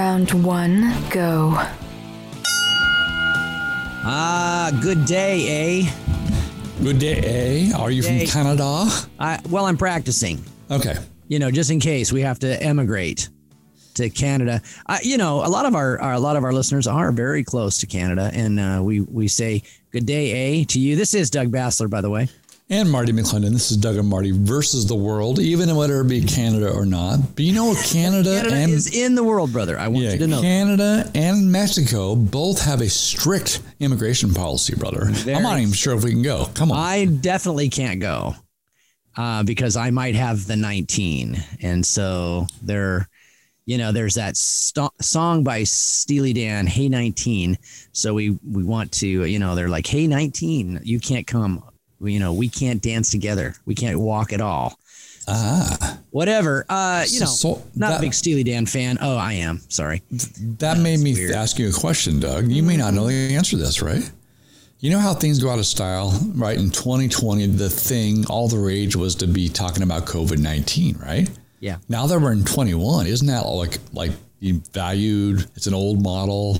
[0.00, 1.52] Round one, go.
[4.02, 5.92] Ah, good day, eh?
[6.82, 7.76] Good day, eh?
[7.76, 8.24] Are you Day.
[8.24, 8.86] from Canada?
[9.18, 10.42] I, well, I'm practicing.
[10.70, 10.94] Okay.
[11.28, 13.28] You know, just in case we have to emigrate
[13.96, 14.62] to Canada.
[14.86, 17.44] I, you know, a lot of our, our a lot of our listeners are very
[17.44, 20.96] close to Canada, and uh, we we say good day, eh, to you.
[20.96, 22.30] This is Doug Basler, by the way.
[22.72, 23.50] And Marty McClendon.
[23.50, 27.18] This is Doug and Marty versus the world, even whether it be Canada or not.
[27.34, 27.84] But you know what?
[27.84, 29.76] Canada, Canada and is in the world, brother.
[29.76, 30.40] I want yeah, you to know.
[30.40, 35.06] Canada and Mexico both have a strict immigration policy, brother.
[35.26, 36.46] I'm not even sure if we can go.
[36.54, 36.78] Come on.
[36.78, 38.36] I definitely can't go
[39.16, 41.42] uh, because I might have the 19.
[41.62, 43.08] And so there,
[43.66, 47.58] you know, there's that sto- song by Steely Dan, Hey 19.
[47.90, 51.64] So we, we want to, you know, they're like, Hey 19, you can't come.
[52.02, 53.54] You know, we can't dance together.
[53.66, 54.78] We can't walk at all.
[55.28, 56.64] ah, Whatever.
[56.68, 58.98] Uh, you know, So- not that- a big Steely Dan fan.
[59.00, 59.60] Oh, I am.
[59.68, 60.02] Sorry.
[60.58, 61.32] that made me weird.
[61.32, 62.50] ask you a question, Doug.
[62.50, 64.10] You may not know the answer to this, right?
[64.80, 66.58] You know how things go out of style, right?
[66.58, 71.28] In 2020, the thing, all the rage was to be talking about COVID 19, right?
[71.60, 71.76] Yeah.
[71.90, 74.12] Now that we're in 21, isn't that like like
[74.72, 75.46] valued?
[75.54, 76.58] It's an old model.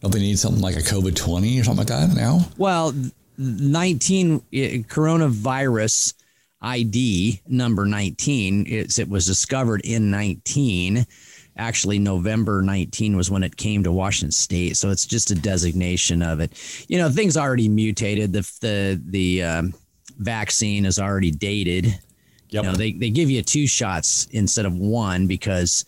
[0.00, 2.46] Don't they need something like a COVID 20 or something like that now?
[2.56, 2.94] Well,
[3.38, 6.14] 19 eh, coronavirus
[6.60, 8.66] ID number 19.
[8.66, 11.06] It's, it was discovered in 19.
[11.58, 14.76] Actually, November 19 was when it came to Washington State.
[14.76, 16.52] So it's just a designation of it.
[16.88, 18.32] You know, things already mutated.
[18.32, 19.74] The the the um,
[20.18, 21.98] vaccine is already dated.
[22.50, 22.62] Yep.
[22.64, 25.84] You know, they, they give you two shots instead of one because,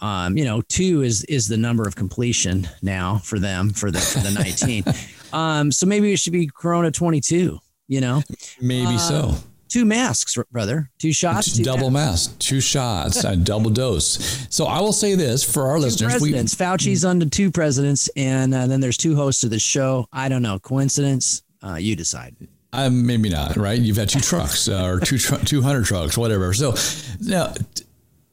[0.00, 3.98] um, you know, two is is the number of completion now for them for the
[3.98, 4.84] for the 19.
[5.32, 7.58] um, so maybe it should be Corona 22.
[7.88, 8.20] You know,
[8.60, 9.34] Maybe so.
[9.68, 12.28] two masks, brother, two shots, two double masks.
[12.30, 14.44] mask, two shots, a double dose.
[14.50, 16.54] So I will say this for our Two listeners: we, presidents.
[16.56, 20.08] Fauci's under two presidents, and uh, then there's two hosts of the show.
[20.12, 21.42] I don't know, coincidence?
[21.62, 22.34] Uh, you decide.
[22.72, 23.78] Uh, maybe not, right?
[23.80, 26.52] You've had two trucks uh, or two tr- 200 trucks, whatever.
[26.54, 26.74] So
[27.20, 27.54] now,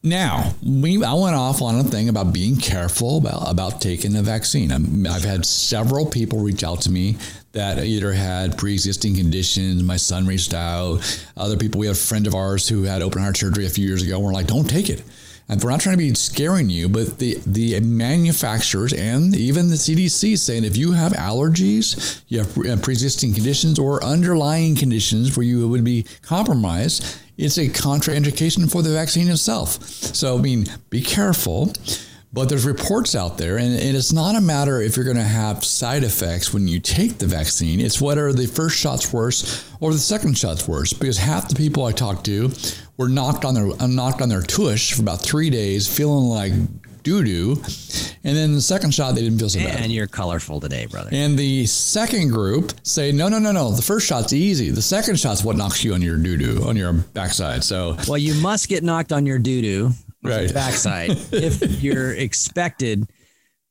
[0.03, 4.21] now we I went off on a thing about being careful about, about taking the
[4.21, 4.71] vaccine.
[4.71, 7.17] I'm, I've had several people reach out to me
[7.53, 9.81] that either had pre-existing conditions.
[9.83, 10.99] My son reached out.
[11.37, 13.87] Other people, we have a friend of ours who had open heart surgery a few
[13.87, 14.19] years ago.
[14.19, 15.03] We're like, don't take it.
[15.49, 19.75] And we're not trying to be scaring you, but the, the manufacturers and even the
[19.75, 25.35] CDC saying if you have allergies, you have pre- uh, pre-existing conditions or underlying conditions
[25.35, 29.83] where you would be compromised, it's a contraindication for the vaccine itself.
[29.83, 31.73] So, I mean, be careful.
[32.33, 35.63] But there's reports out there, and, it's not a matter if you're going to have
[35.63, 37.79] side effects when you take the vaccine.
[37.79, 40.93] It's whether the first shot's worse or the second shot's worse.
[40.93, 42.51] Because half the people I talked to
[42.97, 46.53] were knocked on their uh, knocked on their tush for about three days, feeling like
[47.03, 47.61] doo doo,
[48.23, 49.81] and then the second shot they didn't feel so bad.
[49.81, 51.09] And you're colorful today, brother.
[51.11, 53.71] And the second group say, no, no, no, no.
[53.71, 54.69] The first shot's easy.
[54.69, 57.63] The second shot's what knocks you on your doo doo, on your backside.
[57.63, 59.91] So, Well, you must get knocked on your doo doo
[60.23, 60.53] Right.
[60.53, 63.09] backside if you're expected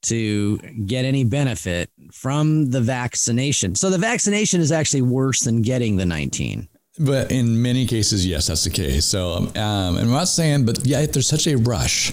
[0.03, 3.75] to get any benefit from the vaccination.
[3.75, 6.69] So the vaccination is actually worse than getting the 19.
[6.99, 9.07] but in many cases, yes, that's the case.
[9.07, 12.13] So, um, and I'm not saying, but yeah, there's such a rush,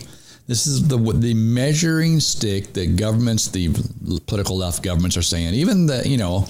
[0.49, 3.69] this is the the measuring stick that governments, the
[4.25, 5.53] political left governments are saying.
[5.53, 6.47] Even the you know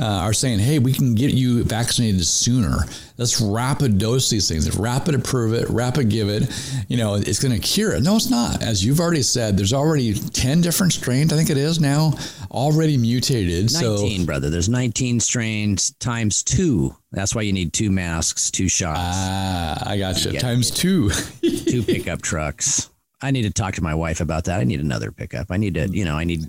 [0.00, 2.78] uh, are saying, hey, we can get you vaccinated sooner.
[3.18, 4.66] Let's rapid dose these things.
[4.66, 6.50] If rapid approve it, rapid give it,
[6.88, 8.02] you know, it's going to cure it.
[8.02, 8.62] No, it's not.
[8.62, 11.30] As you've already said, there's already ten different strains.
[11.30, 12.14] I think it is now
[12.50, 13.70] already mutated.
[13.72, 14.26] 19, So.
[14.26, 14.48] brother.
[14.48, 16.96] There's 19 strains times two.
[17.12, 20.32] That's why you need two masks, two shots, Ah, I got you.
[20.32, 20.40] Yeah.
[20.40, 21.10] Times two.
[21.10, 22.88] two pickup trucks.
[23.22, 24.60] I need to talk to my wife about that.
[24.60, 25.46] I need another pickup.
[25.50, 26.44] I need to, you know, I need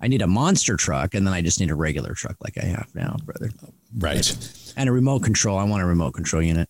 [0.00, 2.66] I need a monster truck and then I just need a regular truck like I
[2.66, 3.50] have now, brother.
[3.96, 4.72] right.
[4.76, 5.58] and a remote control.
[5.58, 6.68] I want a remote control unit.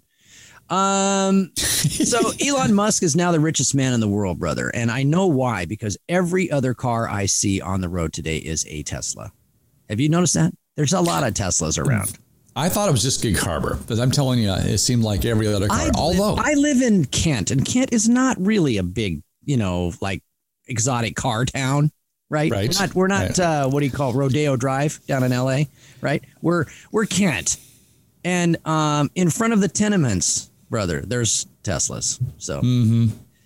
[0.69, 5.02] Um, so Elon Musk is now the richest man in the world, brother, and I
[5.02, 9.32] know why because every other car I see on the road today is a Tesla.
[9.88, 10.52] Have you noticed that?
[10.76, 12.19] There's a lot of Teslas around.
[12.55, 15.46] I thought it was just Gig Harbor, but I'm telling you, it seemed like every
[15.46, 15.78] other car.
[15.78, 19.93] I Although, I live in Kent, and Kent is not really a big, you know,
[20.00, 20.23] like
[20.67, 21.91] exotic car town,
[22.31, 22.50] right?
[22.50, 22.69] Right.
[22.69, 25.69] We're not, we're not uh, what do you call Rodeo Drive down in L.A.
[26.00, 26.23] Right?
[26.41, 27.56] We're we're Kent,
[28.25, 32.21] and um, in front of the tenements, brother, there's Teslas.
[32.39, 32.61] So,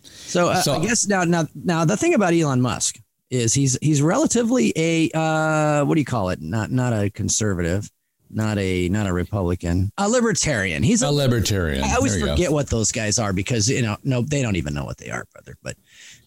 [0.04, 2.98] so, uh, So- I guess now now now the thing about Elon Musk
[3.30, 6.40] is he's he's relatively a uh, what do you call it?
[6.40, 7.90] Not not a conservative.
[8.28, 10.82] Not a not a Republican, a libertarian.
[10.82, 11.84] He's a libertarian.
[11.84, 12.32] I always you go.
[12.32, 15.10] forget what those guys are because you know no they don't even know what they
[15.10, 15.56] are, brother.
[15.62, 15.76] But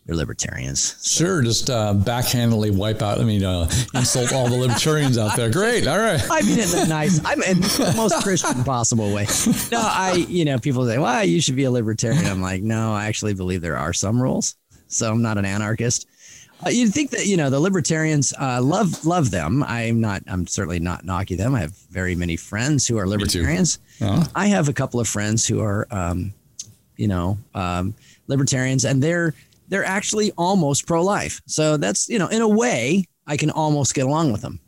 [0.10, 0.96] they're libertarians.
[1.04, 3.20] Sure, just uh, backhandedly wipe out.
[3.20, 5.52] I mean, uh, insult all the libertarians out there.
[5.52, 6.20] Great, all right.
[6.32, 7.24] I mean it in a nice.
[7.24, 9.28] I'm in the most Christian possible way.
[9.72, 12.92] No, I, you know, people say, "Well, you should be a libertarian." I'm like, no,
[12.92, 14.56] I actually believe there are some rules,
[14.88, 16.08] so I'm not an anarchist.
[16.66, 19.64] Uh, you'd think that you know the libertarians uh, love love them.
[19.64, 20.24] I'm not.
[20.26, 21.54] I'm certainly not knocking them.
[21.54, 23.78] I have very many friends who are libertarians.
[24.02, 24.26] Uh-huh.
[24.36, 26.34] I have a couple of friends who are, um,
[26.98, 27.94] you know, um,
[28.28, 29.36] libertarians, and they're
[29.70, 31.42] they're actually almost pro life.
[31.48, 34.60] So that's you know, in a way, I can almost get along with them.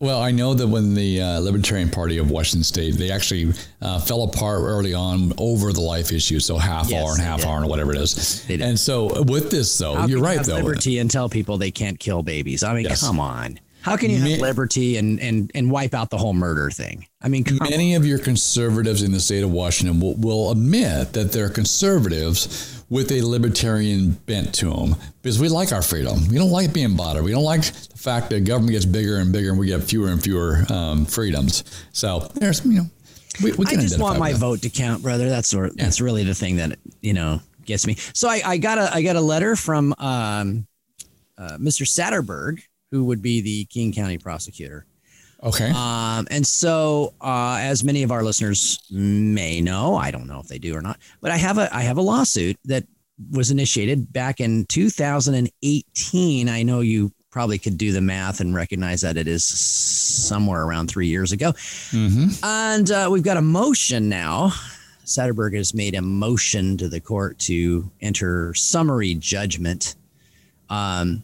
[0.00, 3.52] Well, I know that when the uh, Libertarian Party of Washington State, they actually
[3.82, 6.38] uh, fell apart early on over the life issue.
[6.38, 7.48] So half Yes, hour and half did.
[7.48, 8.48] hour and whatever it is.
[8.48, 10.54] And so with this, though, How you're right, though.
[10.58, 12.62] Liberty and tell people they can't kill babies.
[12.62, 13.00] I mean, Yes.
[13.00, 13.58] come on.
[13.80, 17.06] How can you have liberty and, and and wipe out the whole murder thing?
[17.22, 21.32] I mean, Many of your conservatives in the state of Washington will, will admit that
[21.32, 26.26] they're conservatives with a libertarian bent to them because we like our freedom.
[26.28, 27.24] We don't like being bothered.
[27.24, 30.08] We don't like the fact that government gets bigger and bigger and we get fewer
[30.08, 31.64] and fewer um, freedoms.
[31.92, 32.86] So there's, you know,
[33.42, 34.38] we, we I just want my that.
[34.38, 35.28] vote to count, brother.
[35.28, 35.76] That's sort.
[35.76, 37.94] That's really the thing that you know gets me.
[38.12, 40.66] So I, I got a I got a letter from um,
[41.36, 41.86] uh, Mr.
[41.86, 44.86] Satterberg, who would be the King County prosecutor.
[45.42, 45.70] Okay.
[45.70, 50.48] Um, and so, uh, as many of our listeners may know, I don't know if
[50.48, 52.84] they do or not, but I have a I have a lawsuit that
[53.30, 56.48] was initiated back in 2018.
[56.48, 60.88] I know you probably could do the math and recognize that it is somewhere around
[60.88, 61.52] three years ago.
[61.52, 62.28] mm-hmm.
[62.42, 64.52] And uh, we've got a motion now.
[65.04, 69.94] Satterberg has made a motion to the court to enter summary judgment.
[70.68, 71.22] Um,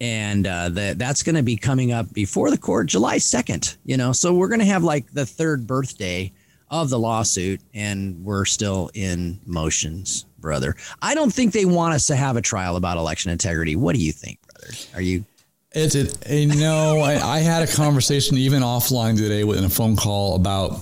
[0.00, 3.96] and uh, that that's going to be coming up before the court July 2nd, you
[3.96, 4.12] know.
[4.12, 6.32] So we're going to have like the third birthday
[6.70, 10.74] of the lawsuit, and we're still in motions, brother.
[11.00, 13.76] I don't think they want us to have a trial about election integrity.
[13.76, 14.74] What do you think, brother?
[14.94, 15.24] Are you
[15.72, 16.18] It's it.
[16.56, 20.80] Know, I, I had a conversation even offline today with in a phone call about.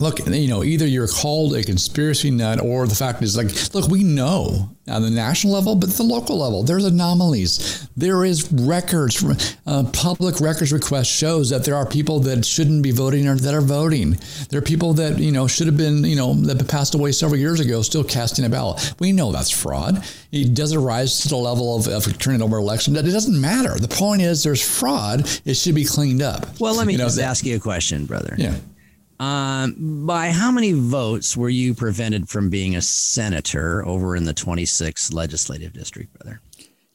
[0.00, 3.88] Look, you know, either you're called a conspiracy nut, or the fact is, like, look,
[3.90, 7.88] we know on the national level, but the local level, there's anomalies.
[7.96, 9.24] There is records,
[9.66, 13.54] uh, public records request shows that there are people that shouldn't be voting or that
[13.54, 14.18] are voting.
[14.50, 17.38] There are people that you know should have been, you know, that passed away several
[17.38, 18.94] years ago, still casting a ballot.
[18.98, 20.04] We know that's fraud.
[20.32, 22.94] It doesn't rise to the level of, of turning over election.
[22.94, 23.78] But it doesn't matter.
[23.78, 25.28] The point is, there's fraud.
[25.44, 26.58] It should be cleaned up.
[26.58, 26.74] well?
[26.74, 28.34] Let me You know, just that- ask you a question, brother.
[28.36, 28.56] Yeah.
[29.22, 34.34] Um, by how many votes were you prevented from being a senator over in the
[34.34, 36.40] 26th legislative district, brother?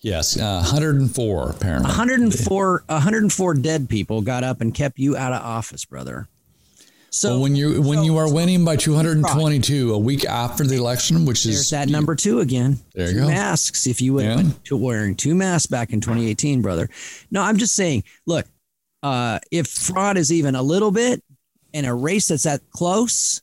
[0.01, 1.87] Yes, uh, 104 apparently.
[1.87, 6.27] 104, 104 dead people got up and kept you out of office, brother.
[7.11, 10.75] So Well, when you when so- you are winning by 222 a week after the
[10.75, 12.79] election, which there's is that number two again.
[12.93, 13.27] There you Two go.
[13.29, 13.87] Masks.
[13.87, 14.43] If you would Yeah.
[14.65, 16.89] to wearing two masks back in 2018, brother.
[17.31, 18.03] No, I'm just saying.
[18.25, 18.45] Look,
[19.01, 21.23] uh, if fraud is even a little bit
[21.73, 23.41] in a race that's that close,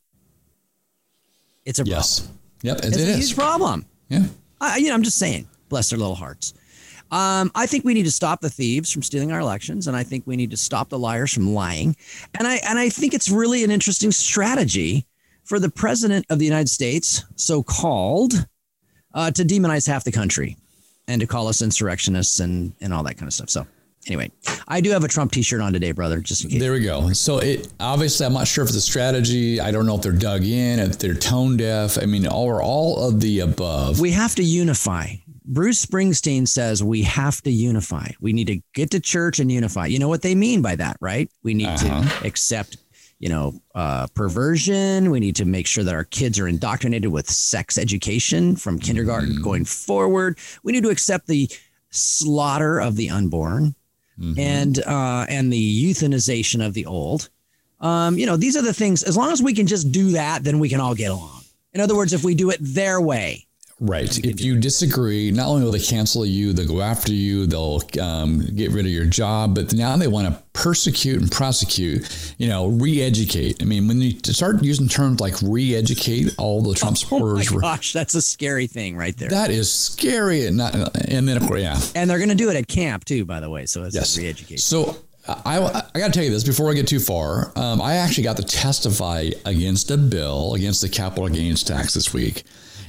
[1.64, 2.28] it's a yes,
[2.62, 3.16] yep, it, It's it a is.
[3.28, 3.86] huge problem.
[4.08, 4.26] Yeah,
[4.60, 6.54] I, you know, I'm just saying, bless their little hearts.
[7.10, 10.02] Um, I think we need to stop the thieves from stealing our elections, and I
[10.02, 11.96] think we need to stop the liars from lying.
[12.38, 15.06] And I and I think it's really an interesting strategy
[15.44, 18.46] for the president of the United States, so called,
[19.12, 20.56] uh, to demonize half the country
[21.06, 23.50] and to call us insurrectionists and and all that kind of stuff.
[23.50, 23.66] So
[24.06, 24.30] anyway,
[24.68, 26.60] I do have a Trump T-shirt on today, brother, just in case.
[26.60, 27.12] there we go.
[27.12, 29.60] So it obviously, I'm not sure if it's a strategy.
[29.60, 31.98] I don't know if they're dug in, if they're tone deaf.
[32.00, 34.00] I mean, or all of the above.
[34.00, 35.14] we have to unify.
[35.46, 38.08] Bruce Springsteen says we have to unify.
[38.20, 39.86] We need to get to church and unify.
[39.86, 41.30] You know what they mean by that, right?
[41.42, 42.20] We need Uh-huh.
[42.20, 42.78] to accept,
[43.18, 45.10] you know, uh, perversion.
[45.10, 49.32] We need to make sure that our kids are indoctrinated with sex education from kindergarten
[49.34, 49.42] Mm-hmm.
[49.44, 50.38] going forward.
[50.62, 51.50] We need to accept the
[51.90, 53.74] slaughter of the unborn
[54.18, 54.38] Mhm.
[54.38, 57.30] and uh, and the euthanization of the old.
[57.80, 59.02] Um, you know, these are the things.
[59.02, 61.42] As long as we can just do that, then we can all get along.
[61.72, 63.46] In other words, if we do it their way,
[63.80, 64.24] Right.
[64.24, 68.46] If you disagree, not only will they cancel you, they'll go after you, they'll um,
[68.54, 72.68] get rid of your job, but now they want to persecute and prosecute, you know,
[72.68, 73.60] re educate.
[73.60, 77.42] I mean, when you start using terms like re educate, all the Trump Oh my
[77.42, 79.28] supporters gosh, that's a scary thing right there.
[79.28, 80.46] That is scary.
[80.46, 80.74] And, not,
[81.08, 81.78] and then, of course, yeah.
[81.96, 83.66] and they're going to do it at camp too, by the way.
[83.66, 84.16] So it's Yes.
[84.16, 84.58] re-education.
[84.58, 87.50] So I, I got to tell you this before I get too far.
[87.56, 92.12] Um, I actually got to testify against a bill against the capital gains tax this
[92.14, 92.44] week.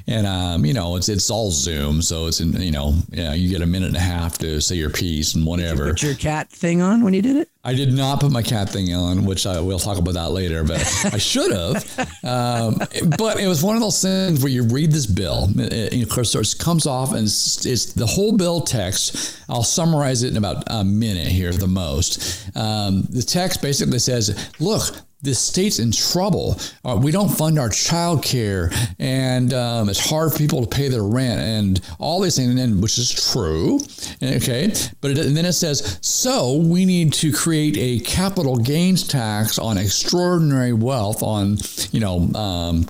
[0.08, 3.50] And um, you know it's it's all Zoom, so it's in you know yeah you
[3.50, 5.90] get a minute and a half to say your piece and whatever.
[5.90, 7.50] Put your cat thing on when you did it.
[7.66, 10.64] I did not put my cat thing on, which I will talk about that later,
[10.64, 12.12] but I should have.
[12.26, 12.80] Um,
[13.20, 16.34] but it was one of those things where you read this bill, it, of course,
[16.34, 19.40] it comes off and it's, it's, the whole bill text.
[19.48, 22.50] I'll summarize it in about a minute here, the most.
[22.58, 24.96] Um, the text basically says, look,
[25.26, 26.58] the state's in trouble.
[26.86, 30.88] Uh, we don't fund our child care, and um, it's hard for people to pay
[30.88, 33.80] their rent, and all these things, and, which is true.
[34.24, 39.06] Okay, but it, and then it says, so we need to create a capital gains
[39.08, 41.58] tax on extraordinary wealth, on
[41.92, 42.20] you know.
[42.36, 42.88] Um,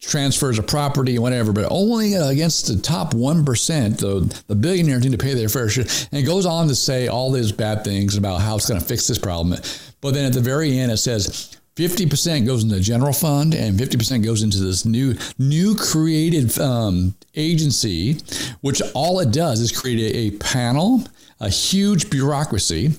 [0.00, 5.18] transfers of property, whatever, but only against the top 1%, the, the billionaires need to
[5.18, 5.84] pay their fair share.
[6.12, 8.86] And it goes on to say all these bad things about how it's going to
[8.86, 9.58] fix this problem.
[10.00, 13.78] But then at the very end, it says 50% goes into the general fund and
[13.78, 18.18] 50% goes into this new new created um, agency
[18.60, 21.02] which all it does is create a, a, panel
[21.40, 22.92] a huge bureaucracy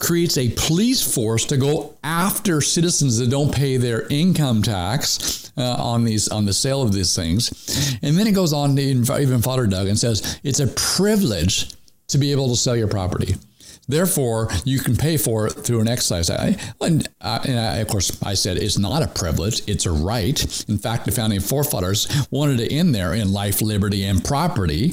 [0.00, 5.76] creates a police force to go after citizens that don't pay their income tax uh,
[5.78, 7.98] on these on the sale of these things.
[8.02, 11.74] And then it goes on to even fodder Doug and says it's a privilege
[12.08, 13.36] to be able to sell your property
[13.90, 16.30] Therefore, you can pay for it through an excise.
[16.30, 20.40] And, and I, of course, I said it's not a privilege; it's a right.
[20.68, 24.92] In fact, the founding forefathers wanted to end there in life, liberty, and property.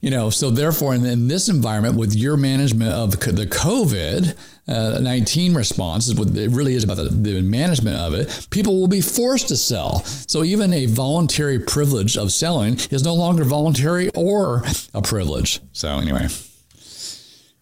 [0.00, 4.36] You know, so therefore, in, in this environment, with your management of the COVID.
[4.68, 8.48] Uh, 19 response is what it really is about the, the, management of it.
[8.50, 10.02] People will be forced to sell.
[10.26, 15.60] So even a voluntary privilege of selling is no longer voluntary or a privilege.
[15.70, 16.26] So anyway.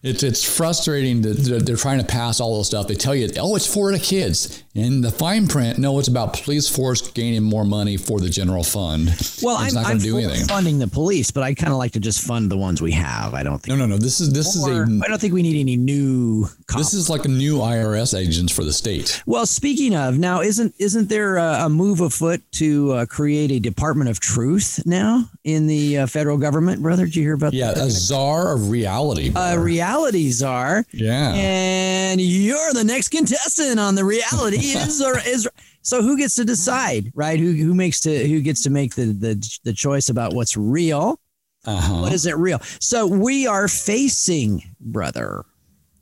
[0.05, 2.87] It's it's frustrating that they're trying to pass all this stuff.
[2.87, 4.63] They tell you, oh, it's for the kids.
[4.75, 8.63] In the fine print, no, it's about police force gaining more money for the general
[8.63, 9.07] fund.
[9.41, 10.47] Well, it's I'm, I'm do anything.
[10.47, 13.33] funding the police, but I kind of like to just fund the ones we have.
[13.33, 13.77] I don't think.
[13.77, 13.97] No, no, no.
[13.97, 15.01] This is this or, is a.
[15.03, 16.45] I don't think we need any new.
[16.67, 16.83] Cops.
[16.83, 19.23] This is like a new IRS agents for the state.
[19.25, 23.59] Well, speaking of, now isn't isn't there a, a move afoot to uh, create a
[23.59, 27.05] Department of Truth now in the uh, federal government, brother?
[27.05, 27.77] Did you hear about yeah, that?
[27.77, 29.31] Yeah, a czar of reality.
[29.35, 29.94] A reality
[30.31, 30.85] czar.
[30.91, 31.33] Yeah.
[31.35, 35.47] And you're the next contestant on the reality is or is
[35.81, 37.39] so who gets to decide, right?
[37.39, 41.19] Who who makes to who gets to make the the, the choice about what's real?
[41.65, 42.01] Uh-huh.
[42.01, 42.59] What is it real?
[42.79, 45.45] So we are facing, brother.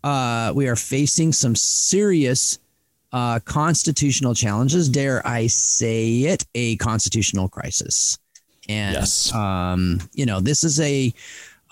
[0.04, 2.60] Uh, we are facing some serious
[3.14, 4.90] uh, constitutional challenges.
[4.90, 6.46] Dare I say it?
[6.56, 8.18] A constitutional crisis.
[8.70, 9.34] And yes.
[9.34, 11.14] um, you know, this is a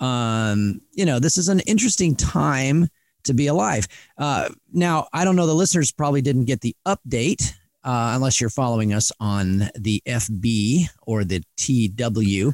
[0.02, 2.88] um, you know, this is an interesting time
[3.22, 3.86] to be alive.
[4.18, 7.52] Uh, now, I don't know, the listeners probably didn't get the update
[7.84, 12.52] uh, unless you're following us on the FB or the TW.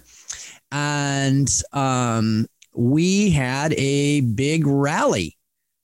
[0.71, 5.39] And um, we had a big rally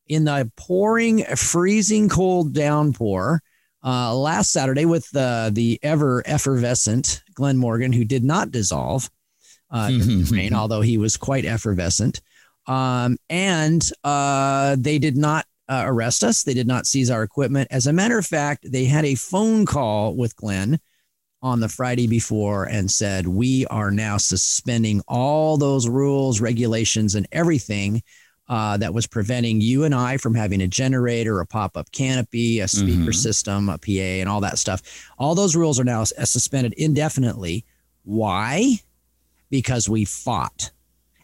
[0.06, 3.40] in the pouring, freezing cold downpour
[3.83, 9.09] uh, last Saturday with uh, the ever effervescent Glenn Morgan, who did not dissolve
[9.74, 9.90] uh,
[10.30, 12.22] rain, although he was quite effervescent.
[12.66, 16.44] Um, and uh, they did not uh, arrest us.
[16.44, 17.68] They did not seize our equipment.
[17.70, 20.78] As a matter of fact, they had a phone call with Glenn
[21.42, 27.26] on the Friday before and said, We are now suspending all those rules, regulations, and
[27.32, 28.02] everything
[28.48, 32.60] uh, that was preventing you and I from having a generator, a pop up canopy,
[32.60, 33.12] a speaker mm-hmm.
[33.12, 34.82] system, a PA, and all that stuff.
[35.18, 37.64] All those rules are now suspended indefinitely.
[38.04, 38.80] Why?
[39.54, 40.73] Because we fought.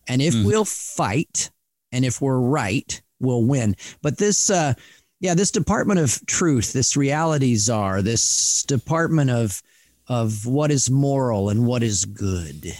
[0.07, 0.45] And if mm.
[0.45, 1.51] we'll fight
[1.91, 3.75] and if we're right, we'll win.
[4.03, 4.75] But this, uh,
[5.19, 9.61] yeah, this Department of Truth, this reality czar, this Department of
[10.07, 12.73] of what is moral and what is good,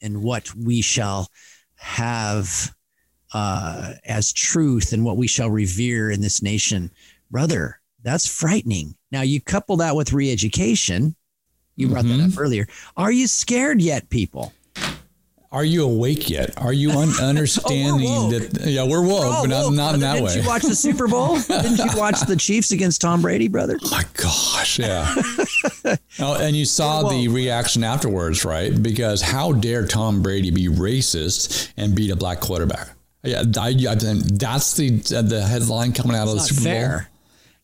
[0.00, 1.28] and what we shall
[1.76, 2.74] have
[3.34, 6.90] uh, as truth, and what we shall revere in this nation,
[7.30, 7.78] brother.
[8.02, 8.94] That's frightening.
[9.12, 11.14] Now you couple that with re-education.
[11.76, 12.18] You brought mm-hmm.
[12.18, 12.40] that up mm-hmm.
[12.40, 12.66] earlier.
[12.96, 14.54] Are you scared yet, people?
[15.54, 16.52] Are you awake yet?
[16.56, 18.68] Are you un- oh, understanding oh, that?
[18.68, 20.30] Yeah, we're woke, we're but not, not in that Didn't way.
[20.32, 21.38] Didn't you watch the Super Bowl?
[21.48, 23.78] Didn't you watch the Chiefs against Tom Brady, brother?
[23.84, 25.14] Oh my gosh, yeah.
[26.18, 28.82] oh, and you saw the reaction afterwards, right?
[28.82, 32.88] Because how dare Tom Brady be racist and beat a black quarterback?
[33.22, 37.10] Yeah, I, I, that's the the headline coming out it's of the Super fair.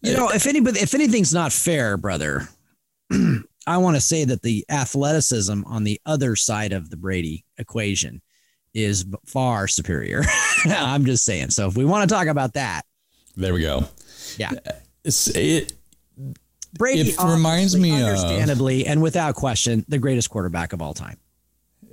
[0.02, 0.12] Bowl.
[0.12, 2.49] You know, if anybody, if anything's not fair, brother,
[3.70, 8.20] I want to say that the athleticism on the other side of the Brady equation
[8.74, 10.24] is far superior.
[10.64, 11.50] I'm just saying.
[11.50, 12.82] So if we want to talk about that,
[13.36, 13.84] there we go.
[14.38, 14.50] Yeah,
[15.04, 15.72] it's, it.
[16.74, 21.18] Brady it reminds me understandably of, and without question the greatest quarterback of all time.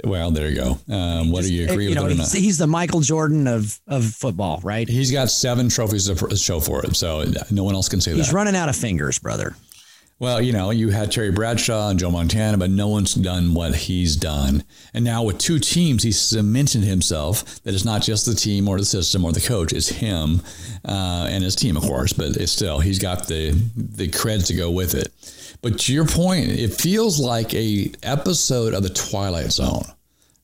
[0.03, 0.79] Well, there you go.
[0.93, 2.41] Um, whether you agree you with know, it or he's, not.
[2.41, 4.89] he's the Michael Jordan of of football, right?
[4.89, 8.17] He's got seven trophies to show for it, so no one else can say He's
[8.17, 8.23] that.
[8.25, 9.55] He's running out of fingers, brother.
[10.19, 13.75] Well, you know, you had Terry Bradshaw and Joe Montana, but no one's done what
[13.75, 14.63] he's done.
[14.95, 18.79] And now with two teams, he's cemented himself that it's not just the team or
[18.79, 20.41] the system or the coach, it's him
[20.83, 22.13] uh, and his team, of course.
[22.13, 25.09] But it's still, he's got the the creds to go with it.
[25.61, 29.85] But to your point, it feels like a episode of the Twilight Zone,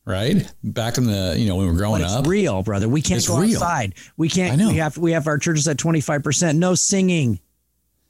[0.05, 0.51] right?
[0.63, 2.27] Back in the, you know, when we were growing it's up.
[2.27, 2.87] real, brother.
[2.87, 3.55] We can't It's go real.
[3.55, 3.95] outside.
[4.17, 4.53] We can't.
[4.53, 4.69] I know.
[4.69, 6.59] We have we have our churches at twenty five percent.
[6.59, 7.39] No singing.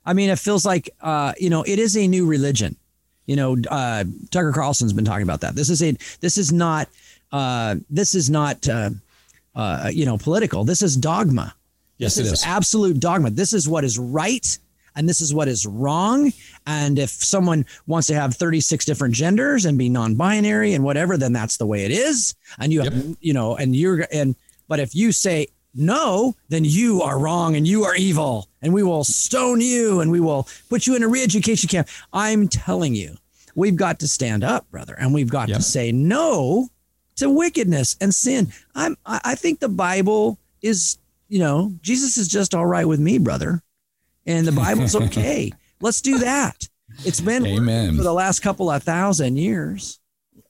[0.05, 2.75] I mean, it feels like uh, you know it is a new religion.
[3.25, 5.55] You know, uh, Tucker Carlson's been talking about that.
[5.55, 6.89] This is a this is not
[7.31, 8.89] uh, this is not uh,
[9.55, 10.63] uh, you know political.
[10.65, 11.55] This is dogma.
[11.97, 12.45] yes, this it is is.
[12.45, 13.29] absolute dogma.
[13.29, 14.57] This is what is right
[14.95, 16.31] and this is what is wrong.
[16.67, 21.33] And if someone wants to have 36 different genders and be non-binary and whatever, then
[21.33, 22.35] that's the way it is.
[22.59, 23.17] And you have, Yep.
[23.19, 24.35] you know, and you're and
[24.67, 28.81] but if you say no, then you are wrong and you are evil and we
[28.81, 31.87] will stone you and we will put you in a re-education camp.
[32.11, 33.17] I'm telling you,
[33.53, 35.57] we've got to stand up, brother, and we've got Yep.
[35.57, 36.69] to say no
[37.17, 38.51] to wickedness and sin.
[38.73, 40.97] I'm I I think the Bible is,
[41.29, 43.61] you know, Jesus is just all right with me, brother.
[44.25, 45.51] And the Bible's okay.
[45.81, 46.67] Let's do that.
[47.05, 47.43] It's been
[47.97, 49.99] for the last couple of thousand years.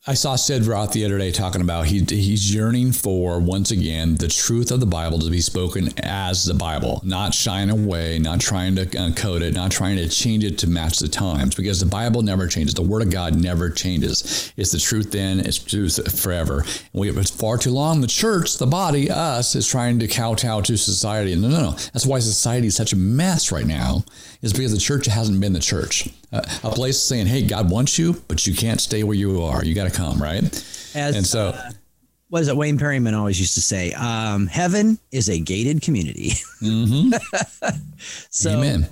[0.05, 4.15] I saw Sid Roth the other day talking about he he's yearning for once again
[4.15, 8.41] the truth of the Bible to be spoken as the Bible, not shying away, not
[8.41, 11.79] trying to uh, code it, not trying to change it to match the times, because
[11.79, 12.73] the Bible never changes.
[12.73, 14.51] The Word of God never changes.
[14.57, 16.63] It's the truth then, it's truth forever.
[16.63, 18.01] And we it's far too long.
[18.01, 21.31] The church, the body, us, is trying to kowtow to society.
[21.31, 21.71] And no, no, no.
[21.93, 24.03] That's why society is such a mess right now.
[24.41, 26.09] Is because the church hasn't been the church.
[26.33, 29.63] Uh, a place saying, "Hey, God wants you, but you can't stay where you are.
[29.63, 30.43] You got to come." Right?
[30.95, 31.71] As and so, uh,
[32.29, 32.57] what is it?
[32.57, 36.31] Wayne Perryman always used to say, um, "Heaven is a gated community."
[38.29, 38.87] so, amen.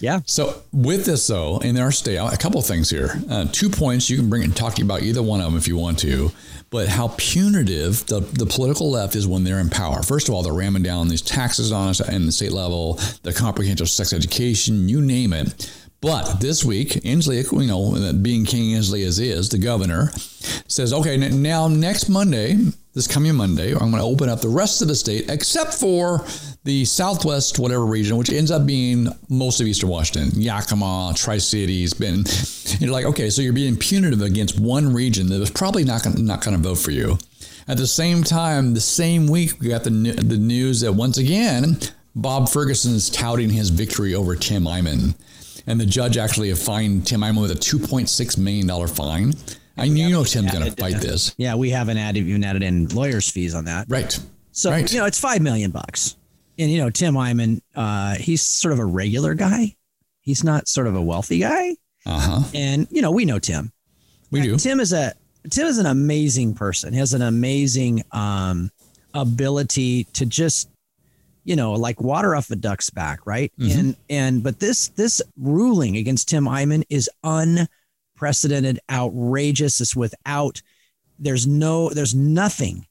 [0.00, 3.12] yeah, So with this though, in our state, a couple of things here.
[3.30, 5.76] Uh, two points you can bring and talk about either one of them if you
[5.76, 6.30] want to.
[6.70, 10.02] But how punitive the, the political left is when they're in power.
[10.02, 13.32] First of all, they're ramming down these taxes on us in the state level, the
[13.32, 15.70] comprehensive sex education, you name it.
[16.02, 20.10] But this week, Inslee, you know, uh, being King Inslee as is, the governor,
[20.66, 22.56] says, okay, now next Monday,
[22.92, 26.26] this coming Monday, I'm going to open up the rest of the state except for
[26.64, 31.94] the Southwest, whatever region, which ends up being most of Eastern Washington, Yakima, Tri Cities.
[31.94, 32.24] Been,
[32.80, 36.26] you're like, okay, so you're being punitive against one region that was probably not going
[36.26, 37.16] not going to vote for you.
[37.68, 41.78] At the same time, the same week, we got the the news that once again,
[42.16, 45.14] Bob Ferguson is touting his victory over Tim Eyman.
[45.66, 49.32] And the judge actually fined Tim Eyman with a $2.6 million fine.
[49.76, 51.34] I knew, you know, Tim's going to fight this.
[51.38, 53.86] yeah, we haven't added even added in lawyers' fees on that.
[53.88, 54.18] Right.
[54.50, 54.92] So Right.
[54.92, 56.16] you know, it's five million bucks.
[56.58, 59.74] And you know, Tim Eyman, uh, he's sort of a regular guy.
[60.20, 61.76] He's not sort of a wealthy guy.
[62.04, 62.48] Uh huh.
[62.54, 63.72] And you know, we know Tim.
[64.30, 64.56] We do.
[64.58, 65.14] Tim is a
[65.50, 66.92] Tim is an amazing person.
[66.92, 68.70] He has an amazing um,
[69.14, 70.68] ability to just,
[71.44, 73.52] you know, like water off a duck's back, right?
[73.58, 73.78] Mhm.
[73.78, 79.80] And and but this this ruling against Tim Eyman is unprecedented, outrageous.
[79.80, 80.62] It's without
[81.18, 82.86] there's no there's nothing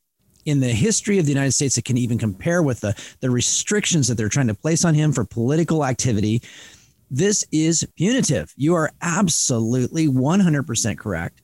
[0.46, 4.08] in the history of the United States that can even compare with the the restrictions
[4.08, 6.42] that they're trying to place on him for political activity.
[7.10, 8.54] This is punitive.
[8.56, 11.42] You are absolutely 100% correct.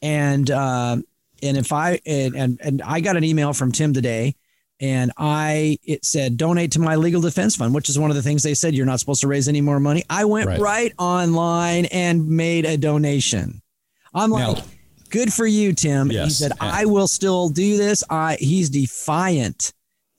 [0.00, 0.98] And uh,
[1.42, 4.36] and if I and, and and I got an email from Tim today,
[4.80, 8.22] and I it said donate to my legal defense fund, which is one of the
[8.22, 10.04] things they said you're not supposed to raise any more money.
[10.08, 10.60] I went Right.
[10.60, 13.60] right, online and made a donation.
[14.14, 14.62] I'm like, Now-
[15.10, 16.10] good for you, Tim.
[16.10, 16.52] He said.
[16.60, 18.04] I will still do this.
[18.08, 19.72] I he's defiant.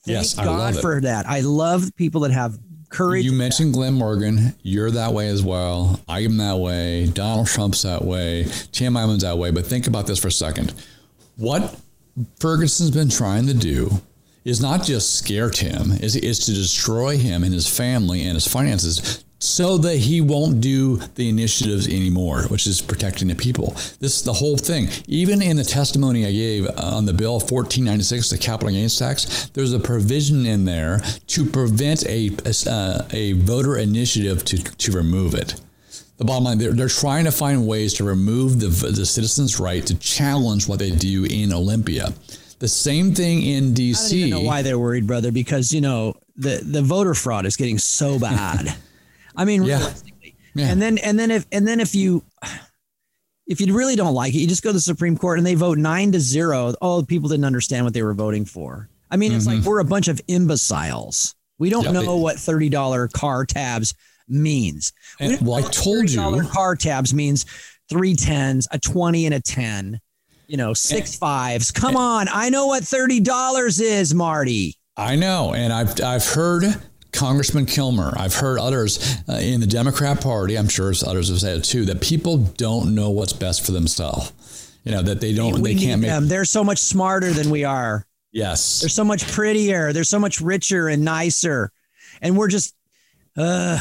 [0.05, 0.81] Thank Yes, I God love it.
[0.81, 1.27] for that.
[1.27, 2.57] I love people that have
[2.89, 3.23] courage.
[3.25, 4.55] You mentioned Glenn Morgan.
[4.63, 5.99] You're that way as well.
[6.07, 7.05] I am that way.
[7.07, 8.45] Donald Trump's that way.
[8.71, 9.51] Tim Eyman's that way.
[9.51, 10.73] But think about this for a second.
[11.37, 11.79] What
[12.39, 14.01] Ferguson's been trying to do
[14.45, 18.47] is not just scare Tim, is, is to destroy him and his family and his
[18.47, 23.71] finances so that he won't do the initiatives anymore, which is protecting the people.
[23.99, 24.89] This is the whole thing.
[25.07, 29.71] Even in the testimony I gave on the bill 1496, the capital gains tax, there's
[29.71, 32.31] a provision in there to prevent a,
[32.67, 35.59] uh, a voter initiative to, to remove it.
[36.17, 39.85] The bottom line, they're, they're trying to find ways to remove the, the citizens' right
[39.85, 42.13] to challenge what they do in Olympia.
[42.59, 43.95] The same thing in DC.
[43.95, 47.45] I don't even know why they're worried, brother, because you know the the voter fraud
[47.45, 48.75] is getting so bad.
[49.35, 49.77] I mean, Yeah.
[49.77, 50.35] realistically.
[50.55, 50.67] Yeah.
[50.69, 52.23] And then and then if and then if you
[53.47, 55.55] if you really don't like it, you just go to the Supreme Court and they
[55.55, 56.73] vote nine to zero.
[56.81, 58.89] Oh, people didn't understand what they were voting for.
[59.09, 59.67] I mean, it's like mm-hmm.
[59.67, 61.35] we're a bunch of imbeciles.
[61.57, 63.93] We don't Yeah, know what thirty dollar car tabs
[64.27, 64.93] means.
[65.19, 66.49] And- well, I told $30 you.
[66.49, 67.45] car tabs means
[67.89, 69.99] three tens, a twenty, and a ten.
[70.49, 71.69] You know, six fives.
[71.69, 74.73] Come on, I know what thirty dollars is, Marty.
[74.97, 76.63] I know, and I've I've heard
[77.11, 80.57] Congressman Kilmer, I've heard others uh, in the Democrat Party.
[80.57, 84.71] I'm sure others have said it too that people don't know what's best for themselves.
[84.83, 86.09] You know that they don't, we they can't make.
[86.09, 86.27] them.
[86.27, 88.07] They're so much smarter than we are.
[88.31, 89.93] Yes, They're so much prettier.
[89.93, 91.71] They're so much richer and nicer,
[92.23, 92.75] and we're just,
[93.37, 93.79] uh,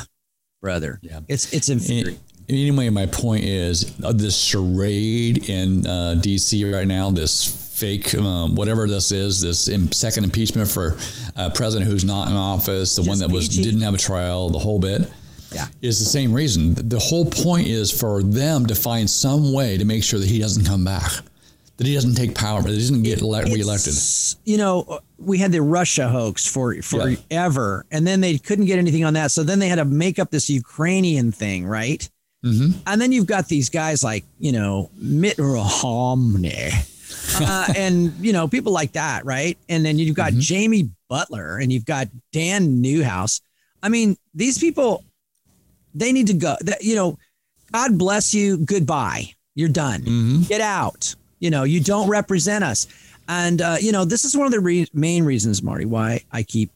[0.61, 0.99] brother.
[1.03, 1.21] Yeah.
[1.29, 2.19] It's it's infuriating.
[2.49, 6.73] Anyway, my point is uh, this charade in uh, D.C.
[6.73, 7.45] right now, this
[7.79, 10.97] fake, um, whatever this is, this second impeachment for
[11.37, 13.63] a president who's not in office, the one that was peachy.
[13.63, 15.11] didn't have a trial, the whole bit.
[15.53, 15.67] Yeah.
[15.81, 16.75] Is the same reason.
[16.75, 20.39] The whole point is for them to find some way to make sure that he
[20.39, 21.11] doesn't come back,
[21.79, 23.95] that he doesn't take power, that he doesn't get ele- reelected.
[24.45, 29.05] You know, we had the Russia hoax for forever, and then they couldn't get anything
[29.05, 29.31] on that.
[29.31, 32.09] So then they had to make up this Ukrainian thing, right?
[32.45, 32.79] Mm-hmm.
[32.87, 36.71] And then you've got these guys like you know Mitt Romney,
[37.41, 39.59] uh, and you know people like that, right?
[39.69, 43.41] And then you've got Jaime Beutler, and you've got Dan Newhouse.
[43.83, 45.05] I mean, these people,
[45.95, 46.57] they need to go.
[46.61, 47.19] That you know,
[47.73, 48.59] God bless you.
[48.59, 49.35] Goodbye.
[49.55, 50.03] You're done.
[50.45, 51.17] Get out.
[51.41, 52.87] You know, you don't represent us.
[53.29, 56.45] And uh, you know, this is one of the re- main reasons, Marty, why I
[56.45, 56.71] keep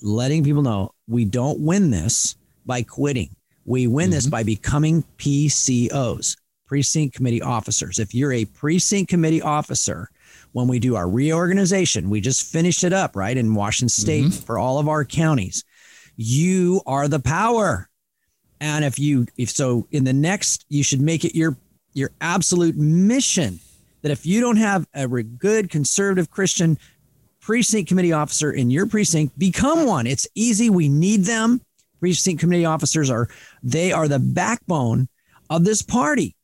[0.00, 3.34] letting people know we don't win this by quitting.
[3.64, 4.30] We win this mm-hmm.
[4.30, 7.98] by becoming PCOs, precinct committee officers.
[7.98, 10.08] If you're a precinct committee officer,
[10.52, 14.44] when we do our reorganization, we just finished it up, right, in Washington State mm-hmm.
[14.44, 15.64] for all of our counties.
[16.16, 17.88] You are the power.
[18.60, 21.56] And if you, if so, in the next, you should make it your
[21.94, 23.60] your absolute mission
[24.02, 26.78] that if you don't have a good conservative Christian
[27.40, 30.06] precinct committee officer in your precinct, become one.
[30.06, 30.70] It's easy.
[30.70, 31.60] We need them.
[32.02, 33.28] Precinct committee officers are
[33.62, 35.08] they are the backbone
[35.48, 36.34] of this party.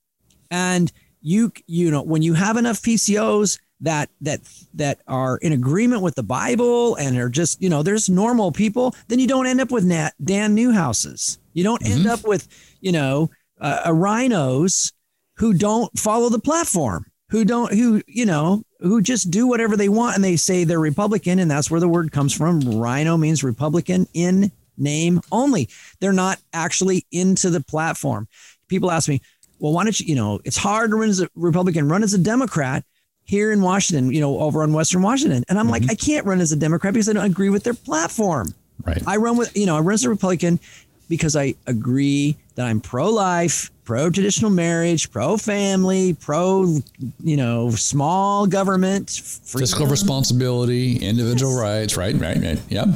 [0.53, 4.41] And you you know when you have enough PCOs that that
[4.75, 8.95] that are in agreement with the Bible and are just you know there's normal people,
[9.09, 11.39] then you don't end up with Nat, Dan Newhouses.
[11.55, 12.47] You don't end up with
[12.81, 13.29] you know
[13.61, 14.93] uh, uh, rhinos
[15.39, 19.89] who don't follow the platform, who don't who you know who just do whatever they
[19.89, 22.61] want and they say they're Republican and that's where the word comes from.
[22.61, 25.69] Rhino means Republican in name only.
[26.01, 28.29] They're not actually into the platform.
[28.69, 29.21] People ask me,
[29.59, 32.15] well, why don't you, you know, it's hard to run as a Republican, run as
[32.15, 32.85] a Democrat
[33.25, 35.45] here in Washington, you know, over on Western Washington.
[35.49, 35.91] And I'm like, mm-hmm.
[35.91, 38.55] I can't run as a Democrat because I don't agree with their platform.
[38.85, 39.03] Right.
[39.07, 40.61] I run with, you know, I run as a Republican
[41.09, 46.79] because I agree that I'm pro life, pro traditional marriage, pro family, pro,
[47.23, 49.61] you know, small government, freedom.
[49.61, 52.61] Fiscal responsibility, individual rights, right, right, right.
[52.69, 52.89] Yep.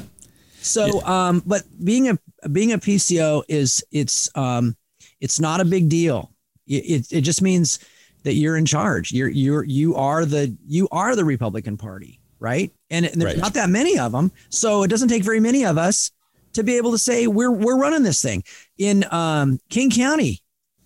[0.62, 4.76] So, um, but being a being a PCO is it's um,
[5.20, 6.32] it's not a big deal.
[6.66, 6.74] It,
[7.10, 7.78] it it just means
[8.22, 9.12] that you're in charge.
[9.12, 12.72] You're you're you are the you are the Republican Party, right?
[12.90, 13.36] And, there's Right.
[13.38, 16.10] not that many of them, so it doesn't take very many of us
[16.52, 18.44] to be able to say we're we're running this thing
[18.78, 20.40] in um, King County.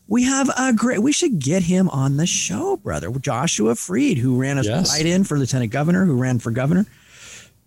[0.08, 1.02] We have a great.
[1.02, 3.10] We should get him on the show, brother.
[3.10, 4.92] Joshua Freed, who ran as Yes.
[4.96, 6.86] right in for lieutenant governor, who ran for governor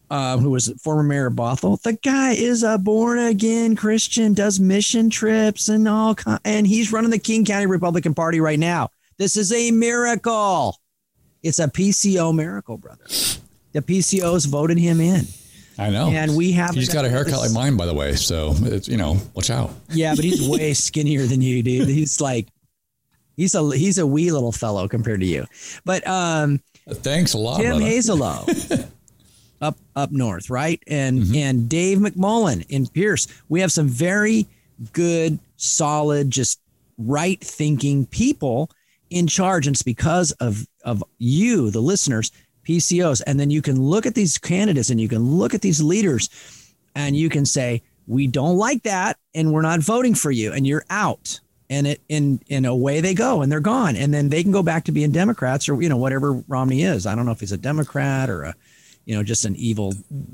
[0.09, 1.81] uh, who was former mayor of Bothell.
[1.81, 6.91] The guy is a born again Christian, does mission trips and all, ki- and he's
[6.91, 8.89] running the King County Republican Party right now.
[9.17, 10.77] This is a miracle.
[11.43, 13.05] It's a PCO miracle, brother.
[13.71, 15.25] The PCOs voted him in,
[15.77, 16.07] I know.
[16.09, 16.73] and we have.
[16.73, 18.15] He's got a haircut like mine, by the way.
[18.15, 19.71] So it's you know, watch out.
[19.91, 21.87] Yeah, but he's way skinnier than you, dude.
[21.87, 22.47] He's like,
[23.37, 25.45] he's a he's a wee little fellow compared to you.
[25.85, 27.85] But um, Thanks a lot, Tim brother.
[27.85, 28.87] Hazelow
[29.61, 30.81] up up north, right?
[30.87, 31.35] And mm-hmm.
[31.35, 33.27] and Dave McMullen in Pierce.
[33.49, 34.47] We have some very
[34.93, 36.59] good, solid, just
[36.97, 38.69] right thinking people
[39.09, 39.67] in charge.
[39.67, 42.31] And it's because of of you, the listeners,
[42.67, 43.21] PCOs.
[43.25, 46.29] And then you can look at these candidates and you can look at these leaders
[46.95, 50.65] and you can say, we don't like that and we're not voting for you and
[50.65, 54.41] you're out and it in in away they go and they're gone and then they
[54.41, 57.31] can go back to being democrats or you know whatever romney is i don't know
[57.31, 58.55] if he's a democrat or a
[59.09, 59.91] you know just an evil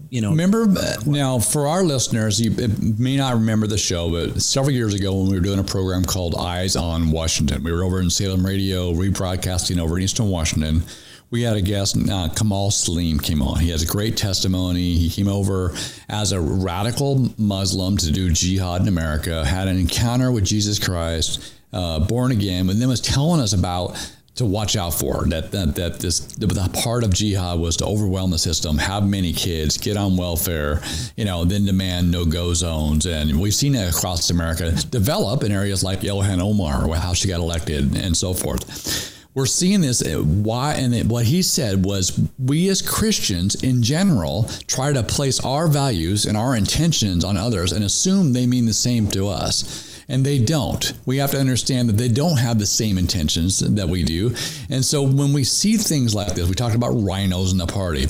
[0.10, 2.52] you know Remember uh, now for our listeners, you
[3.00, 6.04] may not remember the show, but several years ago when we were doing a program
[6.04, 10.84] called Eyes on Washington, we were over in Salem Radio, rebroadcasting over in Eastern Washington.
[11.32, 13.62] We had a guest, uh, Kamal Saleem, came on.
[13.62, 14.96] He has a great testimony.
[14.98, 15.74] He came over
[16.10, 21.54] as a radical Muslim to do jihad in America, had an encounter with Jesus Christ,
[21.72, 23.96] uh, born again, and then was telling us about
[24.36, 25.26] to watch out for.
[25.28, 29.34] That that, that this the part of jihad was to overwhelm the system, have many
[29.34, 30.82] kids, get on welfare,
[31.16, 35.52] you know, then demand no go zones, and we've seen it across America develop in
[35.52, 39.14] areas like Ilhan Omar, how she got elected, and so forth.
[39.34, 40.02] We're seeing this.
[40.02, 45.04] Uh, why and it, what he said was, we as Christians in general try to
[45.04, 49.28] place our values and our intentions on others and assume they mean the same to
[49.28, 50.94] us and they don't.
[51.06, 54.36] We have to understand that they don't have the same intentions that we do.
[54.70, 58.08] And so when we see things like this, we talked about rhinos in the party.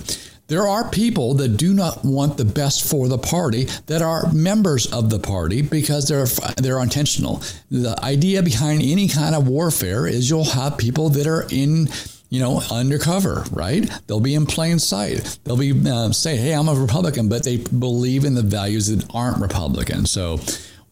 [0.47, 4.85] There are people that do not want the best for the party that are members
[4.93, 6.27] of the party because they're
[6.57, 7.41] they're intentional.
[7.71, 11.87] The idea behind any kind of warfare is you'll have people that are in
[12.29, 13.89] you know, undercover, right?
[14.07, 15.37] They'll be in plain sight.
[15.43, 19.05] They'll be uh, say, "Hey, I'm a Republican," but they believe in the values that
[19.13, 20.05] aren't Republican.
[20.05, 20.39] So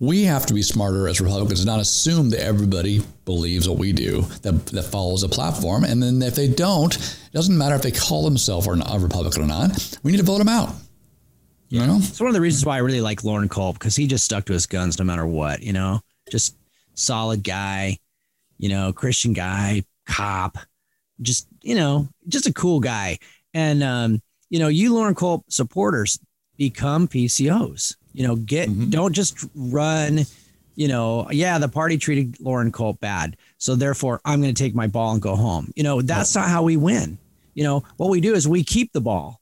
[0.04, 3.94] we have to be smarter as Republicans and not assume that everybody believes what we
[3.94, 5.86] do, that, that follows a platform.
[5.86, 9.44] And then if they don't, it doesn't matter if they call themselves or a Republican
[9.44, 10.76] or not, we need to vote them out.
[11.70, 12.00] You know?
[12.00, 14.44] It's one of the reasons why I really like Loren Culp because he just stuck
[14.46, 16.58] to his guns no matter what, you know, just
[16.96, 17.98] solid guy,
[18.58, 20.58] you know, Christian guy, cop,
[21.22, 23.20] just, you know, just a cool guy.
[23.54, 26.20] And, um, you know, you Loren Culp supporters
[26.58, 28.90] become PCOs you know, get mm-hmm.
[28.90, 30.22] don't just run,
[30.76, 33.38] you know, yeah, the party treated Loren Culp bad.
[33.58, 35.72] So therefore I'm going to take my ball and go home.
[35.76, 37.18] You know, that's not how we win.
[37.54, 39.42] You know, what we do is we keep the ball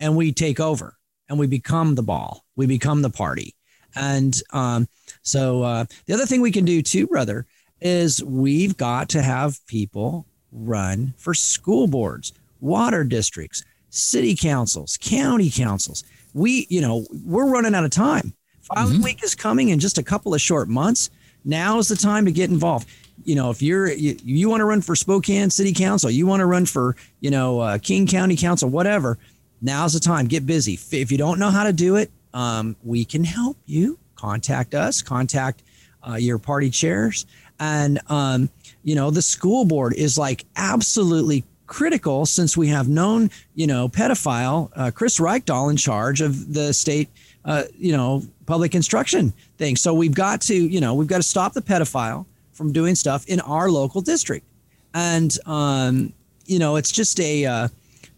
[0.00, 0.96] and we take over
[1.28, 2.44] and we become the ball.
[2.56, 3.54] We become the party.
[3.94, 4.88] And um,
[5.22, 7.46] so uh, the other thing we can do too, brother,
[7.80, 15.50] is we've got to have people run for school boards, water districts, city councils, county
[15.50, 18.34] councils we, you know, we're running out of time.
[18.62, 19.02] Filing mm-hmm.
[19.02, 21.10] week is coming in just a couple of short months.
[21.44, 22.88] Now is the time to get involved.
[23.24, 26.40] You know, if you're you, you want to run for Spokane City Council, you want
[26.40, 29.18] to run for you know uh, King County Council, whatever.
[29.60, 30.26] Now's the time.
[30.26, 30.78] Get busy.
[30.90, 33.98] If you don't know how to do it, um, we can help you.
[34.16, 35.02] Contact us.
[35.02, 35.62] Contact
[36.08, 37.26] uh, your party chairs,
[37.60, 38.48] and um,
[38.82, 43.88] you know the school board is like absolutely critical since we have known, you know,
[43.88, 47.08] pedophile uh, Chris Reykdal in charge of the state,
[47.46, 49.76] uh, you know, public instruction thing.
[49.76, 53.26] So we've got to, you know, we've got to stop the pedophile from doing stuff
[53.26, 54.44] in our local district.
[54.92, 56.12] And, um,
[56.44, 57.68] you know, it's just a, uh,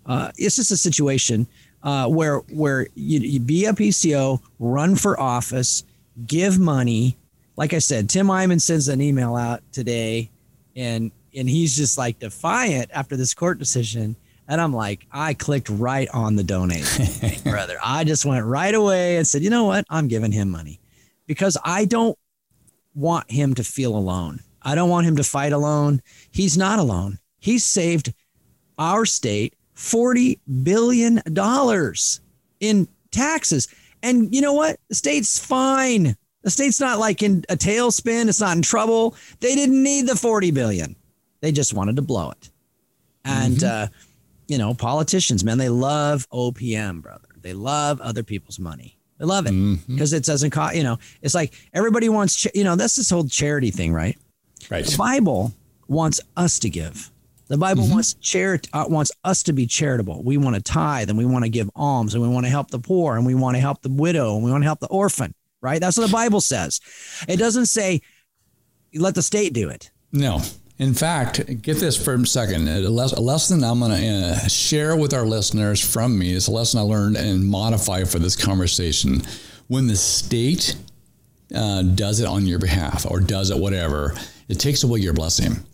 [0.05, 1.47] uh, it's just a situation
[1.85, 5.85] uh, where where you, you be a PCO, run for office,
[6.27, 7.17] give money.
[7.57, 10.29] Like I said, Tim Eyman sends an email out today,
[10.75, 14.17] and and he's just like defiant after this court decision.
[14.47, 16.85] And I'm like, I clicked right on the donate,
[17.45, 17.79] brother.
[17.83, 19.87] I just went right away and said, you know what?
[19.89, 20.81] I'm giving him money
[21.27, 22.19] because I don't
[22.95, 24.41] want him to feel alone.
[24.63, 26.03] I don't want him to fight alone.
[26.31, 27.19] He's not alone.
[27.39, 28.13] He saved
[28.79, 31.23] our state $40 billion
[32.61, 33.69] in taxes.
[34.03, 34.79] And you know what?
[34.89, 36.17] The state's fine.
[36.43, 38.29] The state's not like in a tailspin.
[38.29, 39.17] It's not in trouble.
[39.41, 40.97] They didn't need the 40 billion.
[41.45, 42.49] They just wanted to blow it.
[43.23, 43.85] And, mm-hmm.
[43.85, 43.87] uh,
[44.49, 47.29] you know, politicians, man, they love OPM, brother.
[47.43, 48.97] They love other people's money.
[49.19, 50.17] They love it because mm-hmm.
[50.17, 53.29] it doesn't cost, you know, it's like everybody wants, cha- you know, that's this whole
[53.29, 54.17] charity thing, right?
[54.71, 54.87] Right.
[54.87, 55.53] The Bible
[55.87, 57.11] wants us to give.
[57.49, 57.93] The Bible mm-hmm.
[57.93, 60.23] wants charity, uh, wants us to be charitable.
[60.23, 62.71] We want to tithe and we want to give alms and we want to help
[62.71, 64.89] the poor and we want to help the widow and we want to help the
[64.89, 65.79] orphan, right?
[65.79, 66.81] That's what the Bible says.
[67.29, 68.01] It doesn't say
[68.95, 69.91] let the state do it.
[70.11, 70.41] No.
[70.85, 72.69] In fact, get this for a second.
[72.69, 76.79] A, lesson I'm going to uh, share with our listeners from me is a lesson
[76.79, 79.23] I learned and modify for this conversation.
[79.69, 80.77] When the state
[81.55, 84.15] uh, does it on your behalf or does it whatever,
[84.49, 85.65] it takes away your blessing.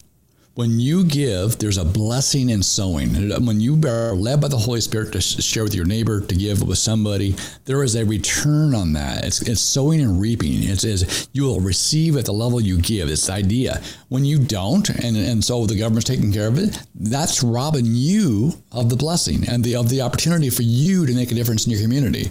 [0.55, 3.15] When you give, there's a blessing in sowing.
[3.47, 6.67] When you are led by the Holy Spirit to share with your neighbor, to give
[6.67, 7.37] with somebody,
[7.67, 9.25] there is a return on that.
[9.25, 10.65] It's, it's sowing and reaping.
[10.65, 13.09] It says you will receive at the level you give.
[13.09, 13.81] It's the idea.
[14.09, 18.53] When you don't, and, and so the government's taking care of it, that's robbing you
[18.73, 21.73] of the blessing and the, of the opportunity for you to make a difference in
[21.73, 22.29] your community.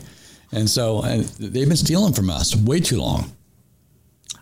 [0.51, 3.31] And so and they've been stealing from us way too long.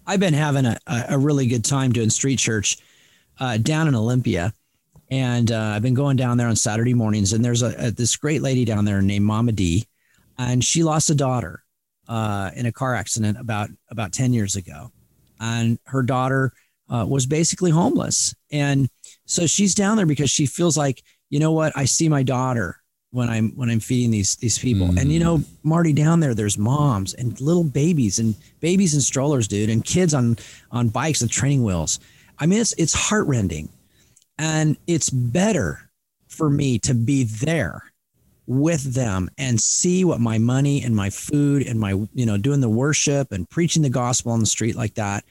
[0.05, 2.77] I've been having a, a really good time doing street church
[3.39, 4.53] uh, down in Olympia.
[5.09, 8.17] And uh, I've been going down there on Saturday mornings, and there's a, a, this
[8.17, 9.87] great lady down there named Mama D,
[10.37, 11.63] and she lost a daughter
[12.09, 14.91] uh, in a car accident about about ten years ago,
[15.39, 16.51] and her daughter
[16.89, 18.89] uh, was basically homeless, and
[19.25, 22.77] so she's down there because she feels like, you know what, I see my daughter
[23.11, 24.87] when I'm when I'm feeding these these people.
[24.87, 29.47] And you know, Marty down there, there's moms and little babies and babies and strollers,
[29.47, 30.37] dude, and kids on
[30.71, 31.99] on bikes and training wheels.
[32.39, 33.69] I mean, it's it's heartrending,
[34.37, 35.89] and it's better
[36.27, 37.83] for me to be there
[38.45, 42.61] with them and see what my money and my food and my you know doing
[42.61, 45.23] the worship and preaching the gospel on the street like that.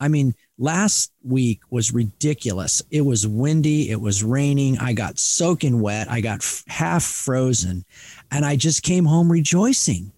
[0.00, 2.82] I mean, last week was ridiculous.
[2.90, 7.84] It was windy, it was raining, I got soaking wet, I got f- half frozen,
[8.32, 10.10] and I just came home rejoicing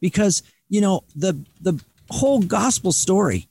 [0.00, 3.47] because, you know, the the whole gospel story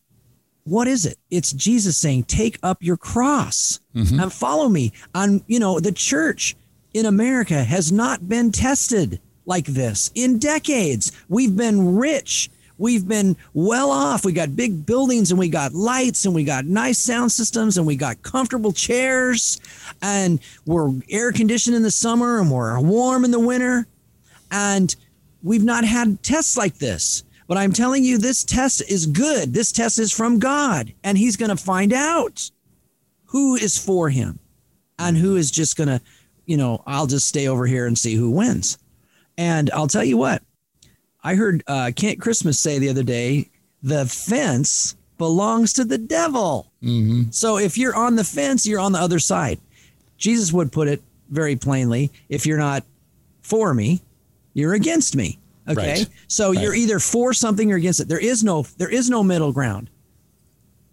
[0.67, 1.17] what is it?
[1.30, 4.19] It's Jesus saying, "Take up your cross mm-hmm.
[4.19, 6.56] and follow me." On you know, the church
[6.93, 11.12] in America has not been tested like this in decades.
[11.30, 12.49] We've been rich.
[12.77, 14.23] We've been well off.
[14.23, 17.88] We got big buildings and we got lights and we got nice sound systems and
[17.88, 19.60] we got comfortable chairs
[20.01, 23.88] and we're air conditioned in the summer and we're warm in the winter.
[24.51, 24.95] And
[25.41, 27.23] we've not had tests like this.
[27.47, 29.53] But I'm telling you, this test is good.
[29.53, 32.51] This test is from God, and He's going to find out
[33.27, 34.39] who is for Him
[34.99, 36.01] and who is just going to,
[36.45, 38.77] you know, I'll just stay over here and see who wins.
[39.38, 40.41] And I'll tell you what,
[41.23, 43.49] I heard uh, Kent Christmas say the other day
[43.83, 46.71] the fence belongs to the devil.
[47.31, 49.60] So if you're on the fence, you're on the other side.
[50.17, 52.83] Jesus would put it very plainly if you're not
[53.41, 54.01] for me,
[54.53, 55.38] you're against me.
[55.67, 55.99] Okay.
[55.99, 56.10] Right.
[56.27, 56.62] So Right.
[56.62, 58.08] you're either for something or against it.
[58.08, 59.89] There is no there is no middle ground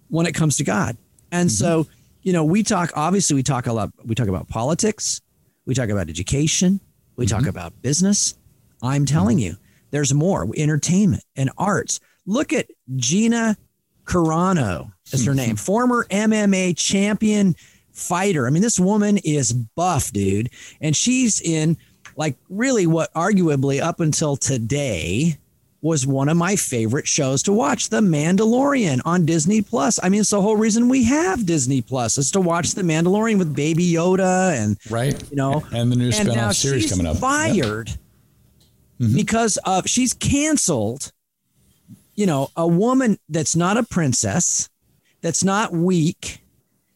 [0.09, 0.97] when it comes to God.
[1.33, 1.93] And so, mm-hmm.
[2.23, 5.21] you know, we talk obviously we talk a lot we talk about politics,
[5.67, 6.81] we talk about education,
[7.17, 7.51] we talk mm-hmm.
[7.51, 8.35] about business.
[8.83, 9.47] I'm telling mm-hmm.
[9.47, 9.57] you,
[9.91, 12.01] there's more entertainment and arts.
[12.27, 13.57] Look at Gina
[14.05, 17.55] Carano is her name, former MMA champion
[17.93, 18.47] fighter.
[18.47, 21.77] I mean, this woman is buff, dude, and she's in
[22.17, 25.37] like really what arguably up until today
[25.83, 30.01] was one of my favorite shows to watch, The Mandalorian on Disney Plus.
[30.03, 33.37] I mean, it's the whole reason we have Disney Plus is to watch The Mandalorian
[33.39, 35.23] with Baby Yoda and Right.
[35.31, 37.19] you know, And the new and spinoff series coming up.
[37.19, 37.91] Fired
[38.99, 41.13] because of she's canceled.
[42.15, 44.69] You know, a woman that's not a princess,
[45.21, 46.41] that's not weak,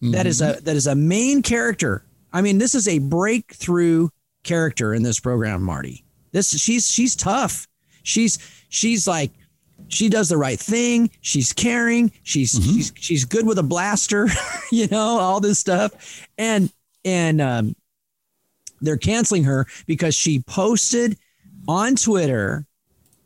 [0.00, 0.59] that is Mm-hmm.
[0.59, 2.04] a that is a main character.
[2.33, 4.09] I mean, this is a breakthrough
[4.44, 6.05] character in this program, Marty.
[6.33, 7.66] This she's she's tough.
[8.03, 9.31] She's she's like
[9.88, 11.11] she does the right thing.
[11.20, 12.12] She's caring.
[12.22, 12.77] She's Mm-hmm.
[12.77, 14.29] she's she's good with a blaster,
[14.72, 16.27] you know, all this stuff.
[16.37, 16.72] And
[17.05, 17.77] and um
[18.81, 21.16] they're canceling her because she posted
[21.66, 22.66] on Twitter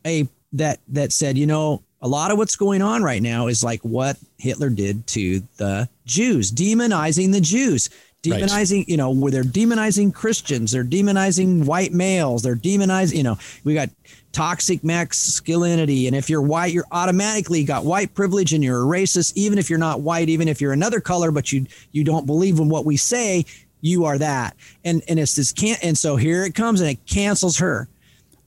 [0.05, 3.63] a that that said, you know, a lot of what's going on right now is
[3.63, 7.89] like what Hitler did to the Jews, demonizing the Jews,
[8.25, 8.41] Right.
[8.41, 13.37] demonizing, you know, where they're demonizing Christians, they're demonizing white males, they're demonizing, you know,
[13.65, 13.89] we got
[14.31, 16.07] toxic masculinity.
[16.07, 19.69] And if you're white, you're automatically got white privilege and you're a racist, even if
[19.69, 22.85] you're not white, even if you're another color, but you you don't believe in what
[22.85, 23.45] we say,
[23.81, 24.55] you are that.
[24.85, 27.87] And and it's this can't and so here it comes and it cancels her.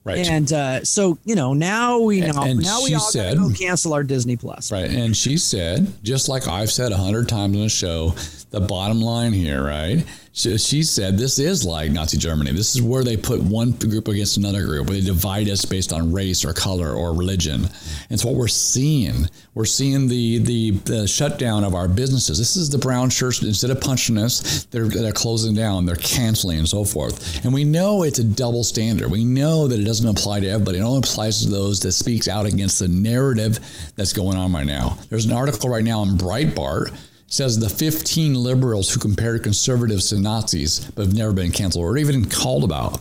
[0.07, 0.25] Right.
[0.27, 3.93] And uh, so you know now we know And now we all said- go cancel
[3.93, 4.71] our Disney Plus.
[4.71, 4.89] Right.
[4.89, 8.09] And she said, just like I've said a hundred times on the show,
[8.51, 10.05] the bottom line here, right?
[10.37, 12.51] She, said this is like Nazi Germany.
[12.51, 15.91] This is where they put one group against another group, where they divide us based
[15.91, 17.63] on race or color or religion.
[17.65, 19.27] And it's what we're seeing.
[19.55, 22.37] We're seeing the the, the shutdown of our businesses.
[22.37, 23.41] This is the brown shirts.
[23.41, 27.43] Instead of punching us, they're they're closing down, they're canceling, and so forth.
[27.43, 29.09] And we know it's a double standard.
[29.09, 30.77] We know that it doesn't apply to everybody.
[30.77, 33.57] It only applies to those that speaks out against the narrative
[33.95, 34.99] that's going on right now.
[35.09, 36.95] There's an article right now in Breitbart
[37.27, 41.97] says the 15 liberals who compared conservatives to Nazis but have never been canceled or
[41.97, 42.99] even called about.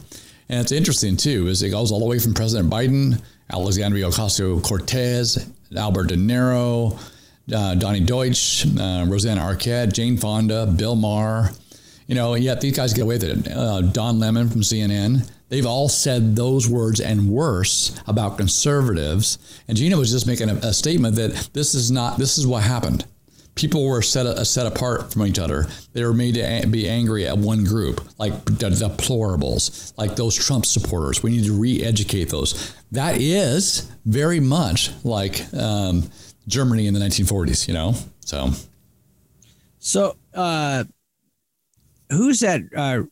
[0.49, 4.63] And it's interesting too, is it goes all the way from President Biden, Alexandria Ocasio
[4.63, 6.99] Cortez, Albert De Niro,
[7.53, 11.51] uh, Donnie Deutsch, uh, Rosanna Arquette, Jane Fonda, Bill Maher.
[12.07, 13.53] You know, and yet these guys get away with it.
[13.53, 19.39] Uh, Don Lemon from CNN, they've all said those words and worse about conservatives.
[19.67, 22.63] And Gina was just making a, a statement that this is not, this is what
[22.63, 23.05] happened.
[23.57, 25.67] People were set, uh, set apart from each other.
[25.95, 30.67] They were made to be angry at one group, like the deplorables, like those Trump
[30.67, 31.23] supporters.
[31.23, 32.75] We need to re educate those.
[32.93, 36.05] That is very much like um,
[36.47, 37.95] Germany in the 1940s, you know?
[38.21, 38.51] So.
[39.79, 40.85] So uh,
[42.11, 43.05] who's that uh,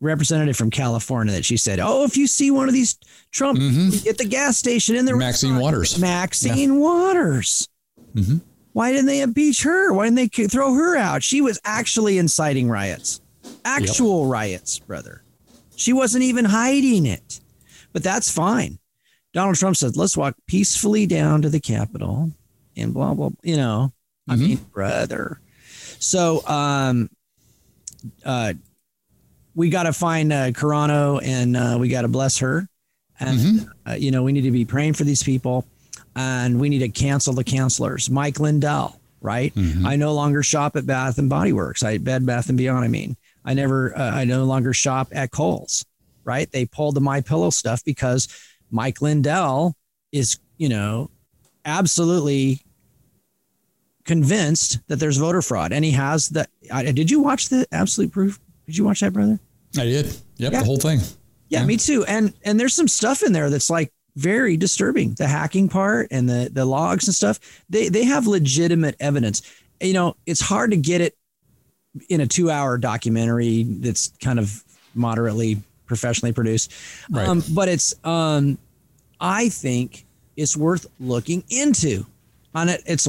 [0.00, 2.96] representative from California that she said, "Oh, if you see one of these
[3.32, 5.18] Trump at the gas station in the Mm-hmm.
[5.18, 5.98] Maxine restaurant," Waters.
[5.98, 7.68] Maxine Waters."
[8.14, 8.38] Mm-hmm.
[8.72, 9.92] Why didn't they impeach her?
[9.92, 11.22] Why didn't they throw her out?
[11.22, 13.20] She was actually inciting riots,
[13.64, 15.22] actual riots, brother.
[15.76, 17.40] She wasn't even hiding it.
[17.92, 18.78] But that's fine.
[19.32, 22.30] Donald Trump said, let's walk peacefully down to the Capitol
[22.76, 23.92] and blah, blah, you know.
[24.28, 24.40] I Mhm.
[24.40, 25.40] mean, brother.
[25.98, 27.10] So, um,
[28.24, 28.54] uh,
[29.54, 32.68] we got to find uh, Carano and uh, we got to bless her.
[33.18, 35.66] And, uh, you know, we need to be praying for these people
[36.20, 38.10] and we need to cancel the counselors.
[38.10, 39.52] Mike Lindell, right?
[39.84, 41.82] I no longer shop at Bath and Body Works.
[41.82, 42.84] I Bed Bath and Beyond.
[42.84, 45.84] I mean, I never, uh, I no longer shop at Kohl's,
[46.24, 46.50] right?
[46.50, 48.28] They pulled the My Pillow stuff because
[48.70, 49.74] Mike Lindell
[50.12, 51.10] is, you know,
[51.64, 52.60] absolutely
[54.04, 56.46] convinced that there's voter fraud, and he has the.
[56.72, 58.38] I, did you watch the Absolute Proof?
[58.66, 59.38] Did you watch that, brother?
[59.78, 60.06] I did.
[60.36, 60.58] Yep, Yeah.
[60.60, 61.00] the whole thing.
[61.48, 61.66] Yeah, Yeah.
[61.66, 62.04] me too.
[62.04, 65.14] And and there's some stuff in there that's like very disturbing.
[65.14, 67.40] The hacking part and the the logs and stuff.
[67.70, 69.42] They they have legitimate evidence.
[69.80, 71.16] You know, it's hard to get it
[72.08, 74.62] in a two hour documentary that's kind of
[74.94, 76.72] moderately professionally produced.
[77.10, 77.26] Right.
[77.26, 78.58] Um, but it's um,
[79.20, 80.04] I think
[80.36, 82.04] it's worth looking into.
[82.52, 83.06] On it, it's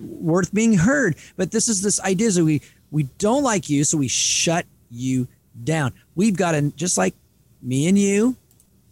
[0.00, 1.14] worth being heard.
[1.36, 5.26] But this is this idea that we we don't like you, so we shut you
[5.64, 5.92] down.
[6.16, 7.14] We've got to just like
[7.62, 8.36] me and you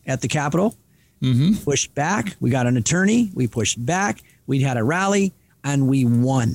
[0.07, 0.77] at the Capitol
[1.23, 1.64] Mm-hmm.
[1.64, 2.37] pushed back.
[2.41, 3.31] We got an attorney.
[3.35, 4.23] We pushed back.
[4.47, 5.33] We had a rally
[5.64, 6.55] and we won.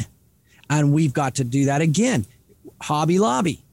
[0.69, 2.25] And we've got to do that again.
[2.81, 3.63] Hobby Lobby,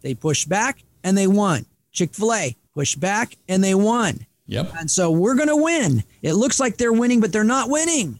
[0.00, 1.66] they pushed back and they won.
[1.92, 4.26] Chick fil A pushed back and they won.
[4.46, 4.72] Yep.
[4.78, 6.04] And so we're going to win.
[6.22, 8.18] It looks like they're winning, but they're not winning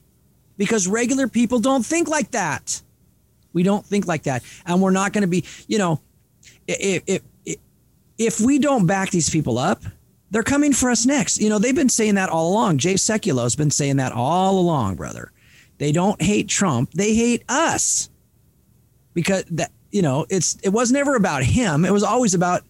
[0.59, 2.83] because regular people don't think like that.
[3.53, 4.43] We don't think like that.
[4.67, 6.01] And we're not going to be, you know,
[6.67, 7.57] if, if,
[8.19, 9.83] if we don't back these people up,
[10.31, 11.41] they're coming for us next.
[11.41, 12.79] You know, they've been saying that all along.
[12.79, 15.33] Jay Sekulow has been saying that all along, brother.
[15.79, 18.11] They don't hate Trump, they hate us.
[19.15, 21.85] Because that, you know, it's it was never about him.
[21.85, 22.63] It was always about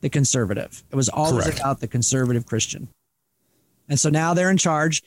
[0.00, 0.82] the conservative.
[0.90, 1.60] It was always Correct.
[1.60, 2.88] about the conservative Christian.
[3.88, 5.02] And so now they're in charge.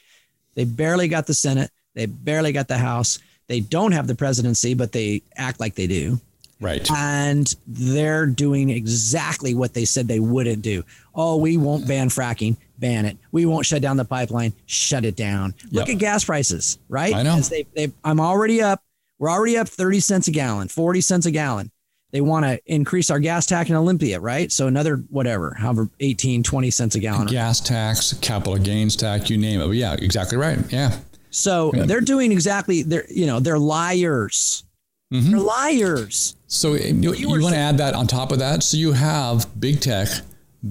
[0.55, 1.69] They barely got the Senate.
[1.93, 3.19] They barely got the House.
[3.47, 6.19] They don't have the presidency, but they act like they do
[6.61, 6.89] Right.
[6.91, 10.83] and they're doing exactly what they said they wouldn't do.
[11.15, 13.17] Oh, we won't ban fracking, ban it.
[13.31, 15.53] We won't shut down the pipeline, shut it down.
[15.71, 17.13] Look at gas prices, right?
[17.13, 17.39] I know.
[17.39, 18.83] They, they, I'm already up.
[19.19, 21.71] We're already up 30 cents a gallon, 40 cents a gallon.
[22.11, 24.51] They want to increase our gas tax in Olympia, right?
[24.51, 27.27] So another whatever, however, 18, 20 cents a gallon.
[27.27, 29.67] Gas tax, capital gains tax, you name it.
[29.67, 30.57] But yeah, exactly right.
[30.71, 30.97] Yeah.
[31.29, 34.63] So they're doing exactly, they're, you know, they're liars.
[35.11, 35.31] Mm-hmm.
[35.31, 36.35] They're liars.
[36.47, 38.61] So you, you, were want to add that on top of that.
[38.63, 40.07] So you have big tech,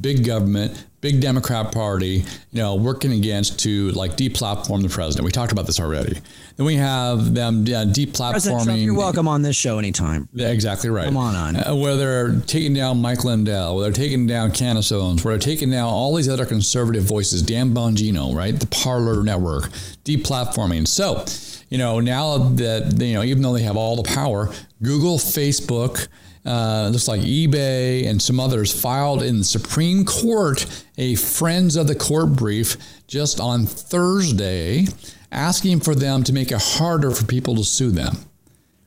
[0.01, 5.24] big government, big Democrat Party, you know, working against to like deplatform the president.
[5.24, 6.20] We talked about this already.
[6.57, 8.84] Then we have them uh, President Trump, deplatforming.
[8.84, 10.28] you're welcome on this show anytime.
[10.32, 11.07] Yeah, exactly right.
[11.07, 11.57] Come on on.
[11.57, 15.41] Uh, where they're taking down Mike Lindell, where they're taking down Candace Owens, where they're
[15.41, 18.59] taking down all these other conservative voices, Dan Bongino, right?
[18.59, 19.70] The Parler Network,
[20.05, 20.86] deplatforming.
[20.86, 21.24] So,
[21.69, 24.51] you know, now that, you know, even though they have all the power,
[24.83, 26.09] Google, Facebook,
[26.47, 30.64] uh, looks like eBay and some others filed in the Supreme Court
[30.97, 34.87] a Friends of the Court brief just on Thursday
[35.31, 38.16] asking for them to make it harder for people to sue them.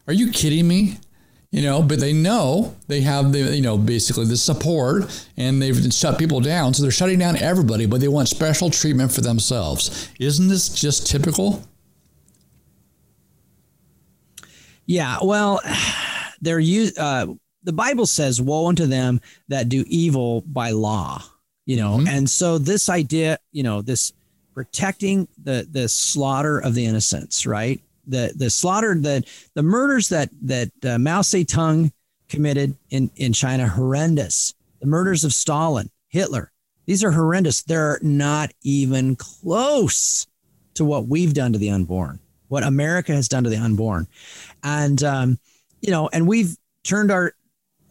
[0.07, 0.97] Are you kidding me?
[1.51, 5.93] You know, but they know they have the, you know, basically the support and they've
[5.93, 6.73] shut people down.
[6.73, 10.09] So they're shutting down everybody, but they want special treatment for themselves.
[10.19, 11.63] Isn't this just typical?
[14.91, 15.61] Yeah, well,
[16.41, 17.27] they're use uh,
[17.63, 21.23] the Bible says, "Woe unto them that do evil by law."
[21.65, 22.07] You know, Mhm.
[22.09, 24.11] and so this idea, you know, this
[24.53, 27.79] protecting the the slaughter of the innocents, right?
[28.07, 29.23] The the slaughter the
[29.53, 31.91] the murders that that uh, Mao Zedong
[32.27, 34.53] committed in in China horrendous.
[34.81, 36.51] The murders of Stalin, Hitler,
[36.85, 37.61] these are horrendous.
[37.61, 40.25] They're not even close
[40.73, 42.19] to what we've done to the unborn,
[42.51, 44.07] what America has done to the unborn
[44.63, 45.39] and um,
[45.81, 47.33] you know, and we've turned our,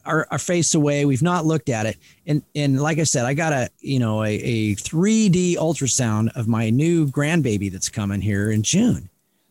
[0.05, 1.05] our our face away.
[1.05, 4.23] We've not looked at it, and and like I said, I got a you know
[4.23, 9.11] a a 3D ultrasound of my new grandbaby that's coming here in June.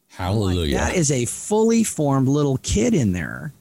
[0.09, 0.77] Hallelujah.
[0.77, 3.53] That is a fully formed little kid in there,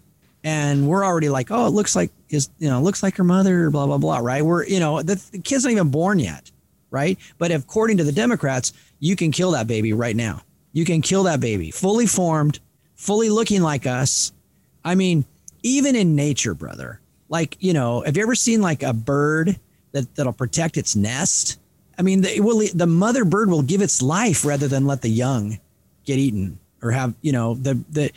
[0.45, 3.71] and we're already like, oh, it looks like his you know looks like her mother,
[3.71, 4.45] blah blah blah, right?
[4.45, 6.51] We're you know the, the kid's not even born yet,
[6.91, 7.19] right?
[7.37, 10.43] But according to the Democrats, you can kill that baby right now.
[10.73, 12.61] You can kill that baby, fully formed,
[12.95, 14.33] fully looking like us.
[14.85, 15.25] I mean,
[15.63, 17.01] even in nature, brother.
[17.29, 19.59] Like you know, have you ever seen like a bird
[19.93, 21.59] that that'll protect its nest?
[21.99, 25.09] I mean, the, will, the mother bird will give its life rather than let the
[25.09, 25.59] young
[26.05, 28.11] get eaten or have you know the the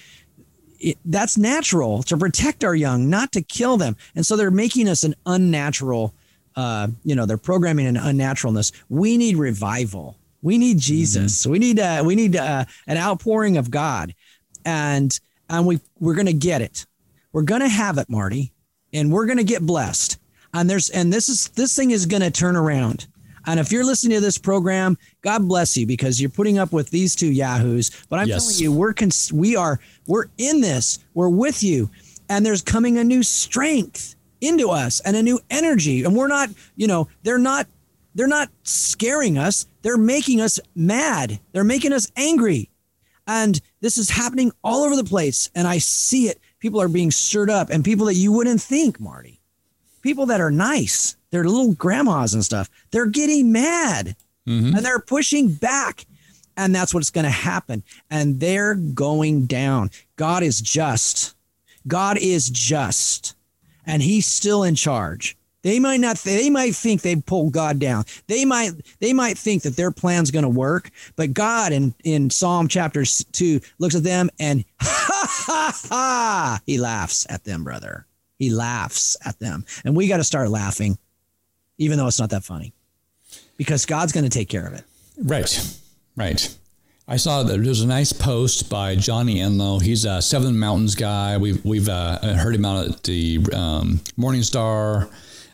[0.79, 4.87] it, that's natural to protect our young not to kill them and so they're making
[4.87, 6.13] us an unnatural
[6.55, 8.71] uh, you know, they're programming an unnaturalness.
[8.89, 10.17] We need revival.
[10.41, 11.41] We need Jesus.
[11.41, 11.51] Mm-hmm.
[11.51, 14.13] We need uh, we need uh, an outpouring of God,
[14.65, 15.17] and
[15.49, 16.85] and we we're gonna get it.
[17.31, 18.53] We're gonna have it, Marty,
[18.93, 20.17] and we're gonna get blessed.
[20.53, 23.07] And there's and this is this thing is gonna turn around.
[23.47, 26.91] And if you're listening to this program, God bless you because you're putting up with
[26.91, 27.89] these two yahoos.
[28.07, 28.43] But I'm yes.
[28.43, 30.99] telling you, we're cons- we are we're in this.
[31.13, 31.89] We're with you,
[32.29, 36.03] and there's coming a new strength into us and a new energy.
[36.03, 37.67] And we're not, you know, they're not
[38.15, 39.67] they're not scaring us.
[39.81, 41.39] They're making us mad.
[41.51, 42.69] They're making us angry.
[43.27, 45.49] And this is happening all over the place.
[45.55, 46.39] And I see it.
[46.59, 49.41] People are being stirred up and people that you wouldn't think, Marty,
[50.01, 54.15] people that are nice, they're little grandmas and stuff, they're getting mad
[54.47, 54.75] mm-hmm.
[54.75, 56.05] and they're pushing back.
[56.57, 57.83] And that's what's going to happen.
[58.09, 59.89] And they're going down.
[60.17, 61.33] God is just.
[61.87, 63.35] God is just.
[63.85, 65.37] And he's still in charge.
[65.63, 66.17] They might not.
[66.17, 68.05] They might think they pulled God down.
[68.27, 68.71] They might.
[68.99, 70.89] They might think that their plan's going to work.
[71.15, 76.59] But God, in in Psalm chapter two, looks at them and ha ha ha.
[76.65, 78.07] He laughs at them, brother.
[78.39, 80.97] He laughs at them, and we got to start laughing,
[81.77, 82.73] even though it's not that funny,
[83.55, 84.83] because God's going to take care of it.
[85.17, 85.77] Right.
[86.15, 86.55] Right.
[87.07, 89.79] I saw that there's a nice post by Johnny Enlow.
[89.79, 91.37] He's a Seven Mountains guy.
[91.37, 95.09] We've we've uh, heard him out at the um, Morning Star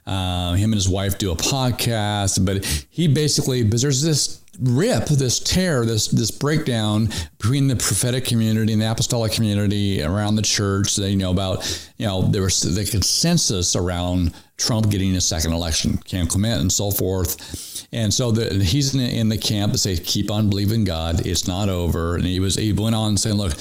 [0.07, 5.05] uh, him and his wife do a podcast, but he basically, because there's this rip,
[5.05, 10.41] this tear, this this breakdown between the prophetic community and the apostolic community around the
[10.41, 10.95] church.
[10.95, 15.53] They you know about you know there was the consensus around Trump getting a second
[15.53, 17.85] election, Kim Clement, and so forth.
[17.91, 21.25] And so the, he's in, the camp that say keep on believing God.
[21.25, 22.15] It's not over.
[22.15, 23.53] And he was he went on saying, look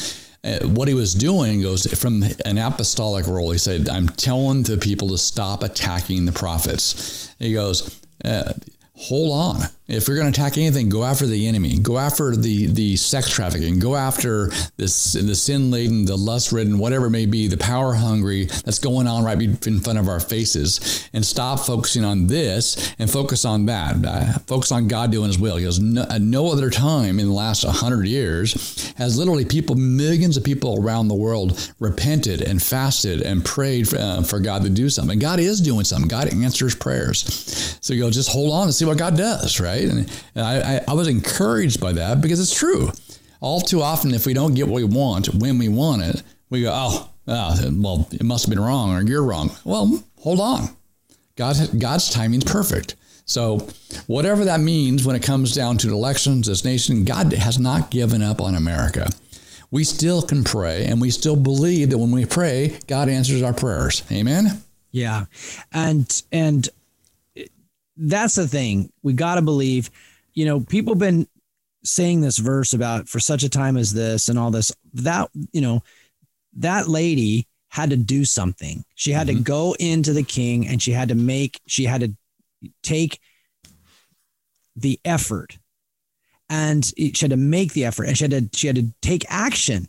[0.63, 3.51] what he was doing goes from an apostolic role.
[3.51, 7.35] He said, I'm telling the people to stop attacking the prophets.
[7.39, 8.53] He goes, uh,
[8.95, 9.69] hold on.
[9.89, 11.79] If you're going to attack anything, go after the enemy.
[11.79, 13.79] Go after the the sex trafficking.
[13.79, 17.95] Go after this the sin laden, the lust ridden, whatever it may be, the power
[17.95, 22.95] hungry that's going on right in front of our faces, and stop focusing on this
[22.99, 23.95] and focus on that.
[24.05, 25.61] Uh, focus on God doing His will.
[25.61, 30.37] Goes, no, at no other time in the last hundred years has literally people, millions
[30.37, 34.71] of people around the world, repented and fasted and prayed for, uh, for God to
[34.71, 35.21] do something.
[35.21, 36.09] God is doing something.
[36.09, 37.79] God answers prayers.
[37.81, 39.76] So you go, just hold on and see what God does, right?
[39.77, 39.89] Right?
[39.91, 42.91] And, I, I was encouraged by that because it's true.
[43.41, 46.63] All too often, if we don't get what we want when we want it, we
[46.63, 49.51] go, oh, oh well, it must have been wrong or you're wrong.
[49.65, 50.69] Well, hold on.
[51.37, 52.97] God, God's timing's perfect.
[53.27, 53.59] So,
[54.07, 58.23] whatever that means when it comes down to elections, this nation, God has not given
[58.23, 59.11] up on America.
[59.73, 63.53] We still can pray, and we still believe that when we pray, God answers our
[63.53, 64.05] prayers.
[64.13, 64.63] Amen.
[64.93, 65.25] Yeah,
[65.73, 66.69] and and
[67.97, 68.93] that's the thing.
[69.03, 69.91] We got to believe,
[70.35, 71.27] you know, people been
[71.85, 74.73] saying this verse about for such a time as this and all this.
[74.95, 75.83] That, you know,
[76.55, 78.85] that lady had to do something.
[78.95, 79.39] She had mm-hmm.
[79.39, 82.15] to go into the king and she had to make, she had to
[82.83, 83.21] take
[84.75, 85.59] the effort
[86.49, 89.25] and she had to make the effort and she had to, she had to take
[89.29, 89.89] action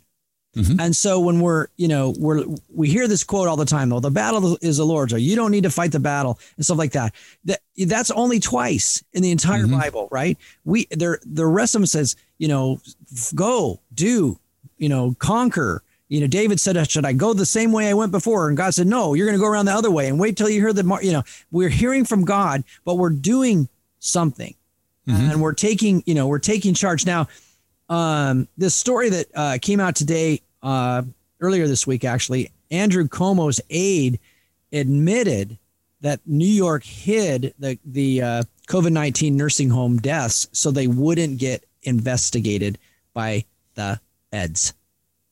[0.56, 0.80] Mm-hmm.
[0.80, 4.00] And so when we're, you know, we're we hear this quote all the time, though,
[4.00, 6.78] the battle is the Lord's, or you don't need to fight the battle and stuff
[6.78, 7.14] like that.
[7.44, 9.78] That that's only twice in the entire mm-hmm.
[9.78, 10.38] Bible, right?
[10.64, 12.80] We there the rest of them says, you know,
[13.34, 14.38] go, do,
[14.78, 15.82] you know, conquer.
[16.08, 18.72] You know, David said, "Should I go the same way I went before?" And God
[18.72, 20.72] said, "No, you're going to go around the other way and wait till you hear
[20.72, 23.68] the." You know, we're hearing from God, but we're doing
[23.98, 24.54] something,
[25.06, 25.30] mm-hmm.
[25.30, 27.28] and we're taking, you know, we're taking charge now
[27.88, 31.02] um, this story that uh, came out today, uh,
[31.40, 34.18] earlier this week, actually, Andrew Cuomo's aide
[34.72, 35.58] admitted
[36.00, 41.38] that New York hid the the uh, COVID nineteen nursing home deaths so they wouldn't
[41.38, 42.78] get investigated
[43.14, 44.00] by the
[44.32, 44.74] eds.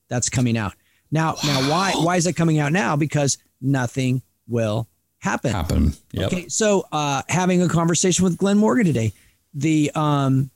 [0.09, 0.75] That's coming out
[1.11, 1.35] now.
[1.35, 1.41] Wow.
[1.45, 2.97] Now, why why is it coming out now?
[2.97, 4.87] Because nothing will
[5.19, 5.53] happen.
[5.53, 5.93] Happen.
[6.13, 6.27] Yep.
[6.27, 6.49] Okay.
[6.49, 9.13] So, uh, having a conversation with Glenn Morgan today,
[9.55, 10.51] the um,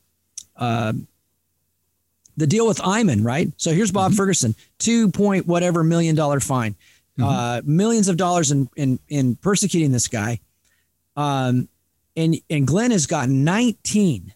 [0.57, 0.93] uh,
[2.41, 3.53] the deal with Eyman, right?
[3.59, 4.17] So here's Bob mm-hmm.
[4.17, 6.75] Ferguson, two point whatever million dollar fine,
[7.19, 7.23] mm-hmm.
[7.23, 10.41] uh, millions of dollars in, in in persecuting this guy.
[11.17, 11.69] Um,
[12.17, 14.33] and and Glenn has got 19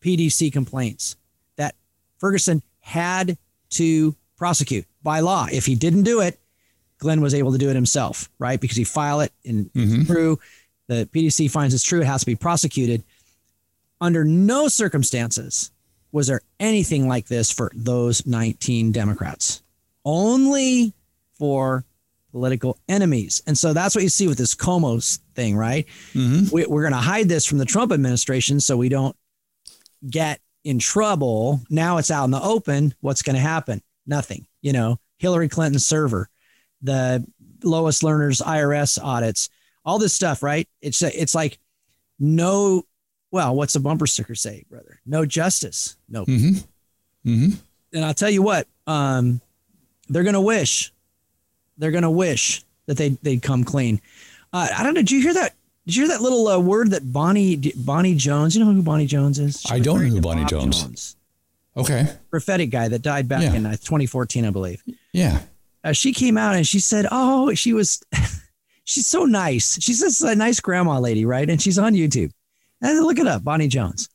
[0.00, 1.16] PDC complaints
[1.56, 1.74] that
[2.18, 3.36] Ferguson had
[3.70, 5.46] to prosecute by law.
[5.52, 6.40] If he didn't do it,
[6.98, 8.58] Glenn was able to do it himself, right?
[8.58, 10.00] Because he file it and mm-hmm.
[10.00, 10.38] it's true.
[10.86, 12.00] The PDC finds it's true.
[12.00, 13.04] It has to be prosecuted.
[14.00, 15.70] Under no circumstances
[16.14, 19.64] was there anything like this for those 19 Democrats?
[20.04, 20.92] Only
[21.36, 21.84] for
[22.30, 23.42] political enemies.
[23.48, 25.86] And so that's what you see with this Cuomo thing, right?
[26.12, 26.54] Mm-hmm.
[26.54, 29.16] We, we're going to hide this from the Trump administration so we don't
[30.08, 31.60] get in trouble.
[31.68, 32.94] Now it's out in the open.
[33.00, 33.82] What's going to happen?
[34.06, 34.46] Nothing.
[34.62, 36.28] You know, Hillary Clinton's server,
[36.80, 37.26] the
[37.64, 39.50] Lois Lerner's IRS audits,
[39.84, 40.68] all this stuff, right?
[40.80, 41.58] It's it's like
[42.20, 42.84] no.
[43.34, 45.00] Well, what's a bumper sticker say, brother?
[45.04, 46.24] No justice, no.
[46.24, 47.28] Mm-hmm.
[47.28, 47.56] Mm-hmm.
[47.92, 49.40] And I'll tell you what, um,
[50.08, 50.92] they're gonna wish,
[51.76, 54.00] they're gonna wish that they they'd come clean.
[54.52, 55.00] Uh, I don't know.
[55.00, 55.52] Did you hear that?
[55.84, 58.54] Did you hear that little uh, word that Bonnie Bonnie Jones?
[58.54, 59.62] You know who Bonnie Jones is?
[59.62, 61.16] She I don't know who Bonnie Bob Jones.
[61.76, 62.06] Okay.
[62.30, 63.54] prophetic guy that died back Yeah.
[63.54, 64.80] in uh, 2014, I believe.
[65.12, 65.40] Yeah.
[65.82, 68.00] uh, she came out and she said, "Oh, she was,
[68.84, 69.76] she's so nice.
[69.82, 72.30] She's just a nice grandma lady, right?" And she's on YouTube.
[72.84, 74.10] And look it up, Bonnie Jones,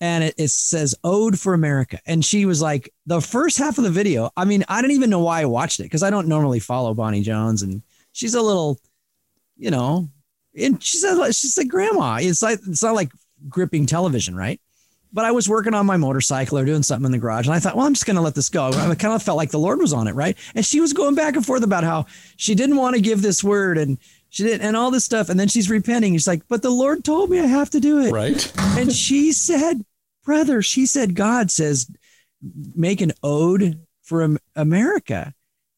[0.00, 3.84] and it, it says "Ode for America." And she was like, the first half of
[3.84, 4.30] the video.
[4.36, 6.94] I mean, I didn't even know why I watched it because I don't normally follow
[6.94, 8.80] Bonnie Jones, and she's a little,
[9.58, 10.08] you know,
[10.58, 12.16] and she's a she's a grandma.
[12.18, 13.12] It's like it's not like
[13.50, 14.60] gripping television, right?
[15.12, 17.58] But I was working on my motorcycle or doing something in the garage, and I
[17.58, 18.68] thought, well, I'm just going to let this go.
[18.68, 20.36] I kind of felt like the Lord was on it, right?
[20.54, 22.06] And she was going back and forth about how
[22.36, 23.98] she didn't want to give this word, and
[24.36, 25.30] she didn't, and all this stuff.
[25.30, 26.12] And then she's repenting.
[26.12, 28.12] She's like, but the Lord told me I have to do it.
[28.12, 28.52] Right.
[28.78, 29.82] And she said,
[30.24, 31.90] brother, she said, God says,
[32.74, 35.32] make an ode for America,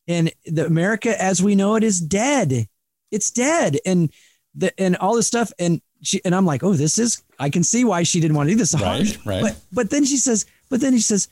[0.08, 2.66] and the America as we know it is dead.
[3.12, 4.12] It's dead, and
[4.54, 7.22] the and all this stuff, and she and I'm like, oh, this is.
[7.38, 8.74] I can see why she didn't want to do this.
[8.74, 9.42] Right, right.
[9.42, 11.28] But but then she says, but then he says,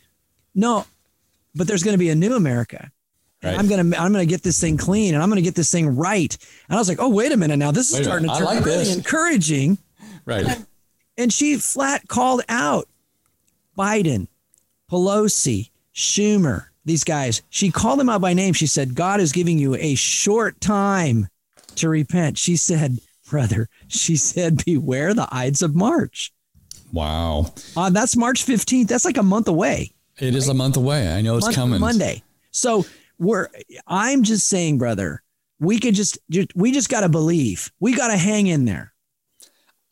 [0.55, 0.87] no,
[1.57, 2.91] but there's going to be a new America.
[3.43, 3.59] And Right.
[3.59, 6.37] I'm gonna I'm gonna get this thing clean and I'm gonna get this thing right.
[6.69, 8.57] And I was like, oh wait a minute now, this is starting minute, to turn
[8.57, 8.97] like really this.
[8.97, 9.79] encouraging.
[10.25, 10.47] Right.
[11.19, 12.89] And she flat called out
[13.77, 14.29] Biden,
[14.91, 17.43] Pelosi, Schumer, these guys.
[17.51, 18.55] She called them out by name.
[18.55, 21.29] She said, God is giving you a short time
[21.77, 22.39] to repent.
[22.39, 26.33] She said, brother, she said, beware the Ides of March.
[26.93, 27.53] Wow.
[27.77, 28.89] Uh, that's March 15th.
[28.89, 29.93] That's like a month away.
[30.19, 31.13] It is a month away.
[31.13, 31.81] I know it's month coming.
[31.81, 32.23] Monday.
[32.51, 32.87] So
[33.19, 33.49] we're
[33.87, 35.23] I'm just saying, brother,
[35.59, 37.71] we could just ju- we just got to believe.
[37.81, 38.93] We got to hang in there.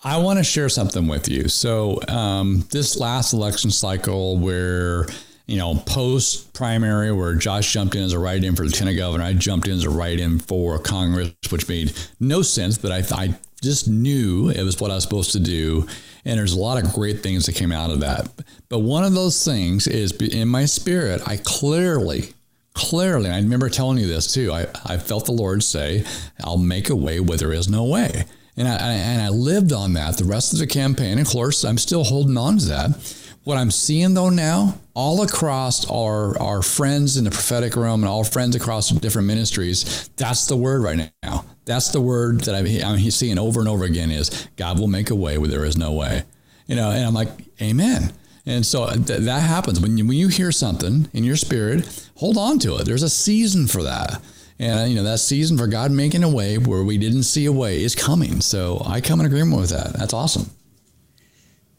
[0.02, 1.48] I want to share something with you.
[1.48, 5.06] So, um, this last election cycle, where
[5.46, 9.34] you know, post primary, where Josh jumped in as a write-in for lieutenant governor, I
[9.34, 13.88] jumped in as a write-in for Congress, which made no sense, but I, I just
[13.88, 15.86] knew it was what I was supposed to do.
[16.24, 18.30] And there's a lot of great things that came out of that.
[18.70, 22.32] But one of those things is in my spirit, I clearly,
[22.74, 24.52] clearly, I remember telling you this too.
[24.52, 26.04] I, I felt the Lord say,
[26.42, 28.24] I'll make a way where there is no way.
[28.56, 31.18] And I, and I lived on that the rest of the campaign.
[31.18, 33.24] Of course, I'm still holding on to that.
[33.44, 38.08] What I'm seeing though now, all across our our friends in the prophetic realm and
[38.08, 41.44] all friends across different ministries, that's the word right now.
[41.66, 45.10] That's the word that I'm, I'm seeing over and over again is God will make
[45.10, 46.22] a way where there is no way.
[46.66, 47.28] You know, and I'm like,
[47.60, 48.12] Amen.
[48.46, 52.36] And so th- that happens when you when you hear something in your spirit, hold
[52.36, 52.84] on to it.
[52.84, 54.20] There's a season for that.
[54.58, 57.52] And you know that season for God making a way where we didn't see a
[57.52, 58.40] way is coming.
[58.40, 59.94] So I come in agreement with that.
[59.94, 60.50] That's awesome.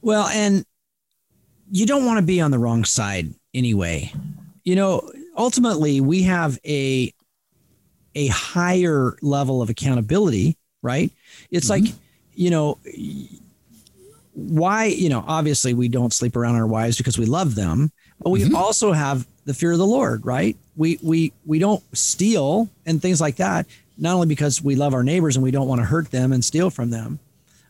[0.01, 0.66] Well, and
[1.72, 4.11] you don't want to be on the wrong side anyway.
[4.63, 7.13] You know, ultimately we have a
[8.16, 11.11] a higher level of accountability, right?
[11.51, 11.86] It's mm-hmm.
[11.86, 11.93] like,
[12.34, 12.78] you know,
[14.36, 18.30] why, you know, obviously we don't sleep around our wives because we love them, but
[18.30, 20.58] we also have the fear of the Lord, right?
[20.76, 23.66] We we we don't steal and things like that,
[23.98, 26.44] not only because we love our neighbors and we don't want to hurt them and
[26.44, 27.20] steal from them,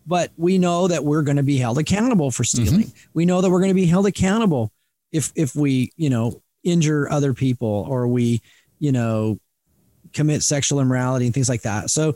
[0.07, 2.91] but we know that we're going to be held accountable for stealing.
[3.13, 4.72] We know that we're going to be held accountable
[5.11, 8.41] if if we, you know, injure other people or we,
[8.80, 9.39] you know,
[10.13, 11.91] commit sexual immorality and things like that.
[11.91, 12.16] So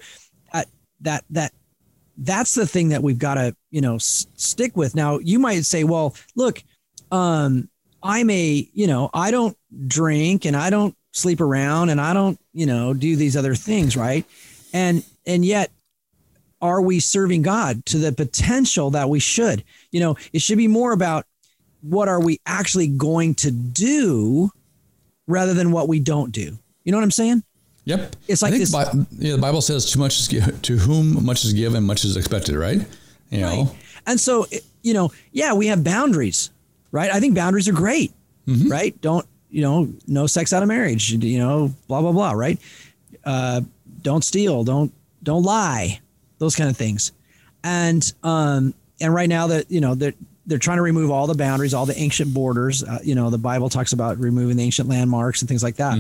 [0.54, 0.64] uh,
[1.02, 1.54] that that
[2.20, 4.95] that's the thing that we've got to, you know, s- stick with.
[4.95, 6.63] Now, you might say, well, look,
[7.11, 7.70] um
[8.01, 9.57] I'm a, you know, I don't
[9.88, 13.97] drink and I don't sleep around and I don't, you know, do these other things,
[13.97, 14.26] right?
[14.74, 15.72] And and yet
[16.61, 19.63] are we serving God to the potential that we should?
[19.91, 21.26] You know, it should be more about
[21.82, 24.51] what are we actually going to do
[25.28, 26.57] rather than what we don't do.
[26.84, 27.43] You know what I'm saying?
[27.90, 28.16] Yep.
[28.28, 31.44] It's like this- Bi- yeah, the Bible says too much is gi- to whom much
[31.44, 32.80] is given, much is expected, right?
[33.32, 33.76] You know, Right.
[34.08, 34.46] And so,
[34.84, 36.52] you know, yeah, we have boundaries,
[36.92, 37.12] right?
[37.14, 38.14] I think boundaries are great,
[38.70, 39.00] right?
[39.02, 42.60] Don't, you know, no sex out of marriage, you know, blah, blah, blah, right?
[43.26, 43.62] Uh,
[44.02, 44.92] don't steal, don't,
[45.24, 46.00] don't lie,
[46.38, 47.12] those kind of things.
[47.64, 50.14] And, um, and right now that, you know, they're,
[50.46, 52.84] they're trying to remove all the boundaries, all the ancient borders.
[52.84, 55.98] Uh, you know, the Bible talks about removing the ancient landmarks and things like that.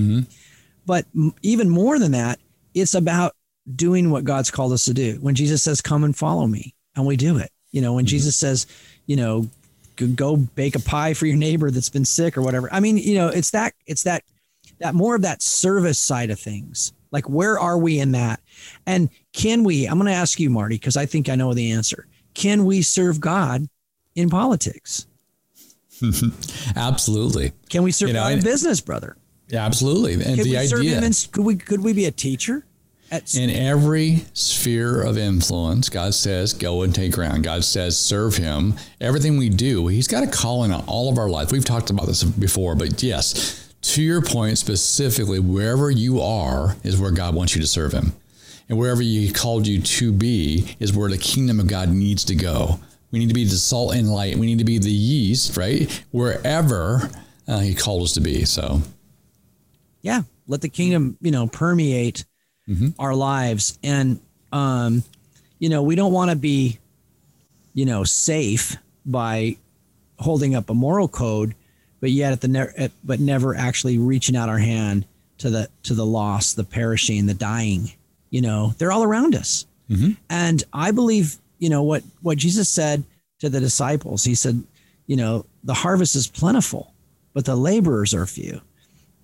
[0.89, 1.05] But
[1.43, 2.39] even more than that,
[2.73, 3.35] it's about
[3.75, 5.19] doing what God's called us to do.
[5.21, 7.51] When Jesus says, "Come and follow me," and we do it.
[7.69, 8.09] You know, when mm-hmm.
[8.09, 8.65] Jesus says,
[9.05, 9.47] you know,
[10.15, 12.73] go bake a pie for your neighbor that's been sick or whatever.
[12.73, 14.23] I mean, you know, it's that it's that
[14.79, 16.91] that more of that service side of things.
[17.11, 18.39] Like where are we in that?
[18.87, 19.85] And can we?
[19.85, 22.07] I'm going to ask you, Marty, because I think I know the answer.
[22.33, 23.69] Can we serve God
[24.15, 25.05] in politics?
[26.75, 27.51] absolutely.
[27.69, 29.17] Can we serve you know, God in business, brother?
[29.49, 30.13] Yeah, absolutely.
[30.13, 32.63] And could the idea in, could we could we be a teacher?
[33.33, 37.43] in every sphere of influence, God says, go and take ground.
[37.43, 38.75] God says, serve Him.
[39.01, 41.51] Everything we do, He's got a calling on all of our life.
[41.51, 46.99] We've talked about this before, but yes, to your point specifically, wherever you are is
[46.99, 48.13] where God wants you to serve Him.
[48.67, 52.35] And wherever He called you to be is where the kingdom of God needs to
[52.35, 52.79] go.
[53.11, 54.35] We need to be the salt and light.
[54.35, 56.03] We need to be the yeast, right?
[56.11, 57.09] Wherever
[57.47, 58.45] uh, He called us to be.
[58.45, 58.83] So,
[60.01, 62.25] yeah, let the kingdom, you know, permeate
[62.67, 62.89] mm-hmm.
[62.99, 63.77] our lives.
[63.83, 64.19] And,
[64.51, 65.03] um,
[65.59, 66.79] you know, we don't want to be,
[67.73, 69.57] you know, safe by
[70.17, 71.55] holding up a moral code,
[71.99, 75.05] but yet at the ne- at, but never actually reaching out our hand
[75.39, 77.91] to the to the lost, the perishing, the dying.
[78.29, 79.65] You know, they're all around us.
[79.89, 80.11] Mm-hmm.
[80.29, 83.03] And I believe, you know, what what Jesus said
[83.39, 84.23] to the disciples.
[84.23, 84.63] He said,
[85.07, 86.93] you know, the harvest is plentiful,
[87.33, 88.61] but the laborers are few.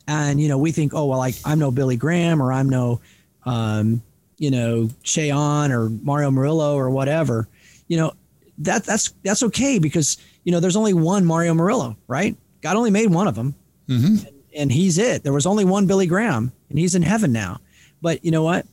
[0.07, 3.01] And you know, we think, oh well, like I'm no Billy Graham or I'm no
[3.45, 4.01] um,
[4.37, 7.47] you know, Che Ahn or Mario Murillo or whatever,
[7.87, 8.13] you know,
[8.59, 12.35] that that's that's okay because you know there's only one Mario Murillo, right?
[12.61, 13.53] God only made one of them,
[13.87, 14.25] mm-hmm.
[14.25, 15.23] and, and he's it.
[15.23, 17.59] There was only one Billy Graham, and he's in heaven now.
[18.01, 18.65] But you know what?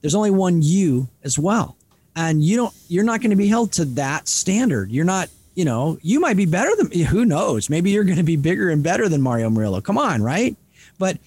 [0.00, 1.76] There's only one you as well,
[2.14, 2.74] and you don't.
[2.88, 4.90] You're not going to be held to that standard.
[4.90, 5.28] You're not.
[5.54, 6.92] You know, you might be better than.
[7.06, 7.68] Who knows?
[7.68, 9.80] Maybe you're going to be bigger and better than Mario Murillo.
[9.80, 10.56] Come on, right?
[11.00, 11.18] But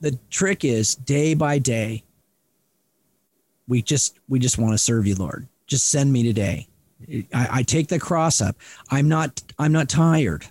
[0.00, 2.02] the trick is day by day
[3.68, 5.48] we just we just want to serve you lord.
[5.66, 6.68] Just send me today.
[7.34, 8.56] I, I, take the cross up.
[8.90, 10.46] I'm not i'm not tired.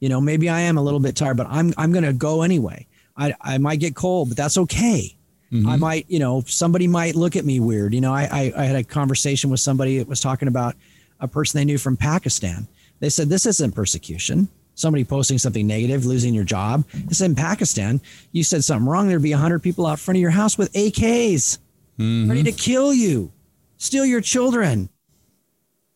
[0.00, 2.86] You know maybe i am a little bit tired but i'm i'm gonna go anyway.
[3.16, 5.16] I i might get cold but that's okay.
[5.52, 5.68] Mm-hmm.
[5.68, 7.94] i might you know somebody might look at me weird.
[7.94, 10.76] You know I, I i had a conversation with somebody that was talking about
[11.20, 12.66] a person they knew from pakistan.
[13.00, 16.84] They said this isn't persecution somebody posting something negative, losing your job.
[16.92, 18.00] It's in Pakistan.
[18.32, 19.08] You said something wrong.
[19.08, 21.58] There'd be 100 people out front of your house with AKs
[21.98, 22.28] mm-hmm.
[22.28, 23.32] ready to kill you,
[23.76, 24.88] steal your children,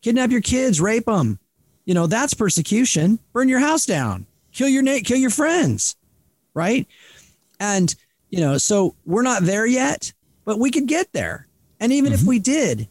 [0.01, 1.39] kidnap your kids, rape them.
[1.85, 3.19] You know, that's persecution.
[3.33, 5.95] Burn your house down, kill your na- kill your friends,
[6.53, 6.87] right?
[7.59, 7.93] And,
[8.29, 10.11] you know, so we're not there yet,
[10.45, 11.47] but we could get there.
[11.79, 12.21] And even mm-hmm.
[12.21, 12.87] if we did,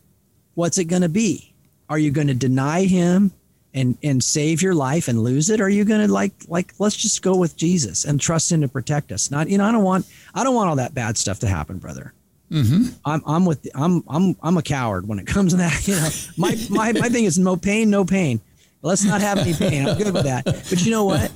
[0.54, 1.54] what's it going to be?
[1.88, 3.32] Are you going to deny him
[3.76, 5.60] and and save your life and lose it?
[5.60, 8.62] Or are you going to like like let's just go with Jesus and trust him
[8.62, 9.30] to protect us?
[9.30, 11.78] Not you know I don't want I don't want all that bad stuff to happen,
[11.78, 12.12] brother.
[12.50, 12.94] Mm-hmm.
[13.04, 15.86] I'm I'm with I'm I'm I'm a coward when it comes to that.
[15.86, 18.40] You know, my my my thing is no pain, no pain.
[18.82, 19.88] Let's not have any pain.
[19.88, 20.44] I'm good with that.
[20.44, 21.30] But you know what?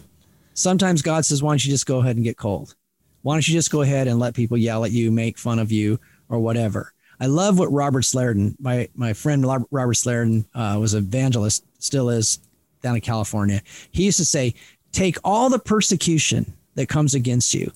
[0.55, 2.75] Sometimes God says, "Why don't you just go ahead and get cold?
[3.23, 5.71] Why don't you just go ahead and let people yell at you, make fun of
[5.71, 10.95] you, or whatever?" I love what Robert Slerdon, my my friend Robert Slerdon, uh, was
[10.95, 12.39] an evangelist, still is
[12.83, 13.61] down in California.
[13.93, 14.55] He used to say,
[14.93, 17.71] "Take all the persecution that comes against you,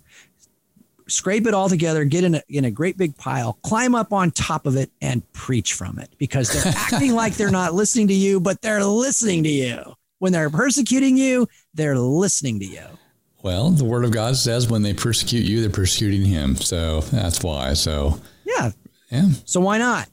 [1.08, 4.30] scrape it all together, get in a, in a great big pile, climb up on
[4.30, 8.14] top of it, and preach from it because they're acting like they're not listening to
[8.14, 9.94] you, but they're listening to you.
[10.20, 12.86] When they're persecuting you, they're listening to you."
[13.42, 16.56] Well, the word of God says when they persecute you, they're persecuting him.
[16.56, 17.74] So that's why.
[17.74, 18.18] So
[19.10, 19.28] yeah.
[19.44, 20.08] So why not?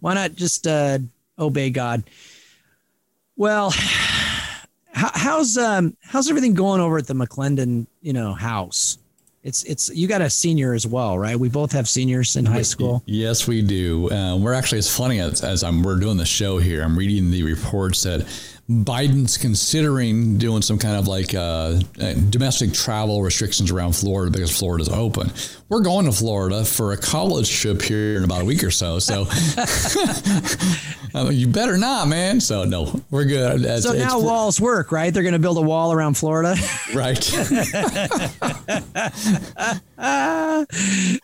[0.00, 0.98] Why not just uh,
[1.38, 2.04] obey God?
[3.36, 3.70] Well,
[4.92, 8.98] how, how's um, how's everything going over at the McClendon, you know, house?
[9.42, 11.38] It's it's you got a senior as well, right?
[11.38, 13.02] We both have seniors in high school.
[13.06, 14.10] Yes, we do.
[14.10, 16.82] Uh, we're actually it's funny as, as I'm we're doing the show here.
[16.82, 18.26] I'm reading the reports that
[18.70, 24.56] Biden's considering doing some kind of like uh, uh, domestic travel restrictions around Florida because
[24.56, 25.32] Florida's open.
[25.68, 29.00] We're going to Florida for a college trip here in about a week or so.
[29.00, 29.22] So
[31.30, 32.40] you better not, man.
[32.40, 33.64] So no, we're good.
[33.64, 35.12] It's, so now walls work, right?
[35.12, 36.54] They're going to build a wall around Florida,
[36.94, 37.18] right?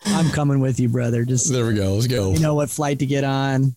[0.05, 1.23] I'm coming with you, brother.
[1.23, 1.93] Just there we go.
[1.93, 2.33] Let's go.
[2.33, 3.73] You know what flight to get on.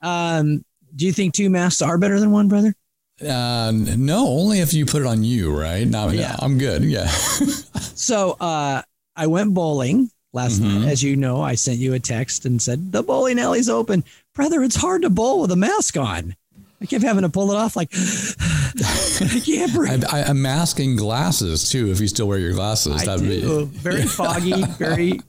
[0.00, 0.64] Um,
[0.94, 2.72] do you think two masks are better than one, brother?
[3.20, 5.86] Uh, no, only if you put it on you, right?
[5.86, 6.32] No, yeah.
[6.32, 6.82] No, I'm good.
[6.82, 7.06] Yeah.
[7.08, 8.82] so uh,
[9.14, 10.80] I went bowling last mm-hmm.
[10.82, 10.88] night.
[10.90, 14.04] As you know, I sent you a text and said, the bowling alley's open.
[14.34, 16.34] Brother, it's hard to bowl with a mask on.
[16.82, 20.04] I kept having to pull it off like I can't breathe.
[20.12, 21.90] I, am masking glasses too.
[21.90, 23.66] If you still wear your glasses, I that'd do.
[23.66, 25.20] be very foggy, very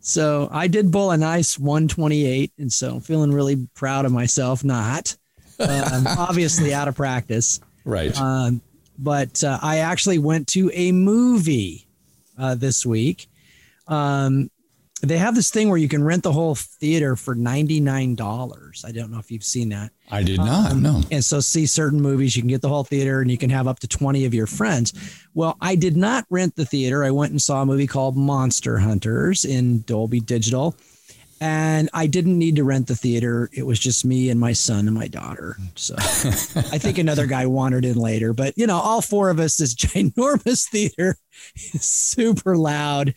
[0.00, 4.62] So I did bowl a nice 128, and so I'm feeling really proud of myself.
[4.64, 5.16] Not,
[5.60, 7.60] um, obviously out of practice.
[7.84, 8.18] Right.
[8.20, 8.60] Um,
[8.98, 11.86] but uh, I actually went to a movie
[12.38, 13.28] uh, this week.
[13.88, 14.50] Um,
[15.02, 18.84] they have this thing where you can rent the whole theater for $99.
[18.84, 19.92] I don't know if you've seen that.
[20.10, 20.76] I did not.
[20.76, 21.00] no.
[21.10, 23.66] And so, see certain movies, you can get the whole theater and you can have
[23.66, 24.92] up to 20 of your friends.
[25.32, 27.02] Well, I did not rent the theater.
[27.02, 30.76] I went and saw a movie called Monster Hunters in Dolby Digital.
[31.42, 33.48] And I didn't need to rent the theater.
[33.52, 35.56] It was just me and my son and my daughter.
[35.74, 38.34] So I think another guy wandered in later.
[38.34, 41.16] But, you know, all four of us, this ginormous theater
[41.54, 43.14] super loud.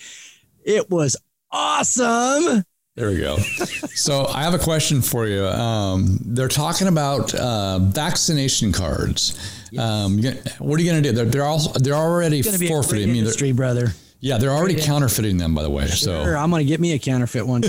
[0.64, 1.18] It was
[1.52, 2.64] awesome.
[2.96, 3.38] There we go.
[3.38, 5.46] so I have a question for you.
[5.46, 9.38] Um, they're talking about uh, vaccination cards.
[9.78, 10.22] Um,
[10.60, 11.12] what are you going to do?
[11.12, 13.10] They're, they're all they're already forfeiting.
[13.10, 13.94] I mean, industry, brother.
[14.24, 15.86] Yeah, they're already Great counterfeiting them, by the way.
[15.88, 17.60] Sure, so I'm going to get me a counterfeit one.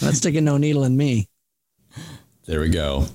[0.00, 1.28] Let's stick a no needle in me.
[2.46, 3.06] There we go.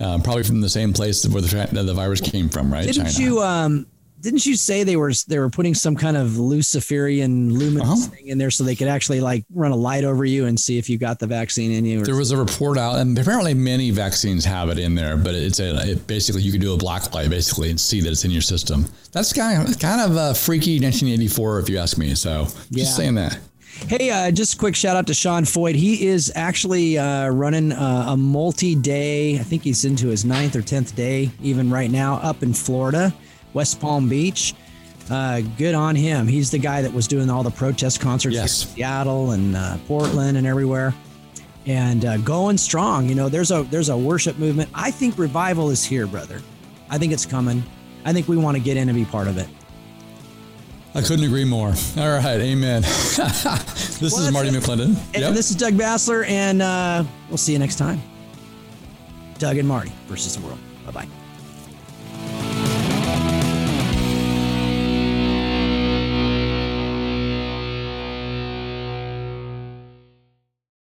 [0.00, 2.86] Um, probably from the same place where the, the virus came from, right?
[2.86, 3.18] Didn't China.
[3.18, 3.86] you um,
[4.22, 8.16] didn't you say they were they were putting some kind of Luciferian luminous uh-huh.
[8.16, 10.78] thing in there so they could actually like run a light over you and see
[10.78, 12.04] if you got the vaccine in you?
[12.04, 15.58] There was a report out, and apparently many vaccines have it in there, but it's
[15.58, 18.30] a it basically you can do a black light basically and see that it's in
[18.30, 18.86] your system.
[19.10, 22.14] That's kind of kind of a freaky 1984 if you ask me.
[22.14, 22.84] So just yeah.
[22.84, 23.38] saying that.
[23.88, 25.74] Hey, uh, just a quick shout out to Sean Feucht.
[25.74, 30.54] He is actually uh, running uh, a multi day, I think he's into his ninth
[30.54, 33.12] or 10th day, even right now, up in Florida.
[33.54, 34.54] West Palm Beach.
[35.10, 36.26] Uh, good on him.
[36.26, 38.64] He's the guy that was doing all the protest concerts yes.
[38.64, 40.94] in Seattle and uh, Portland and everywhere,
[41.66, 43.08] and uh, going strong.
[43.08, 44.70] You know, there's a there's a worship movement.
[44.74, 46.40] I think revival is here, brother.
[46.88, 47.62] I think it's coming.
[48.04, 49.48] I think we want to get in and be part of it.
[50.94, 51.68] I couldn't agree more.
[51.96, 52.82] All right, amen.
[52.82, 54.96] this well, is Marty McClendon.
[55.14, 58.02] And this is Doug Basler, and uh, we'll see you next time.
[59.38, 60.58] Doug and Marty versus the world.
[60.84, 61.21] Bye bye.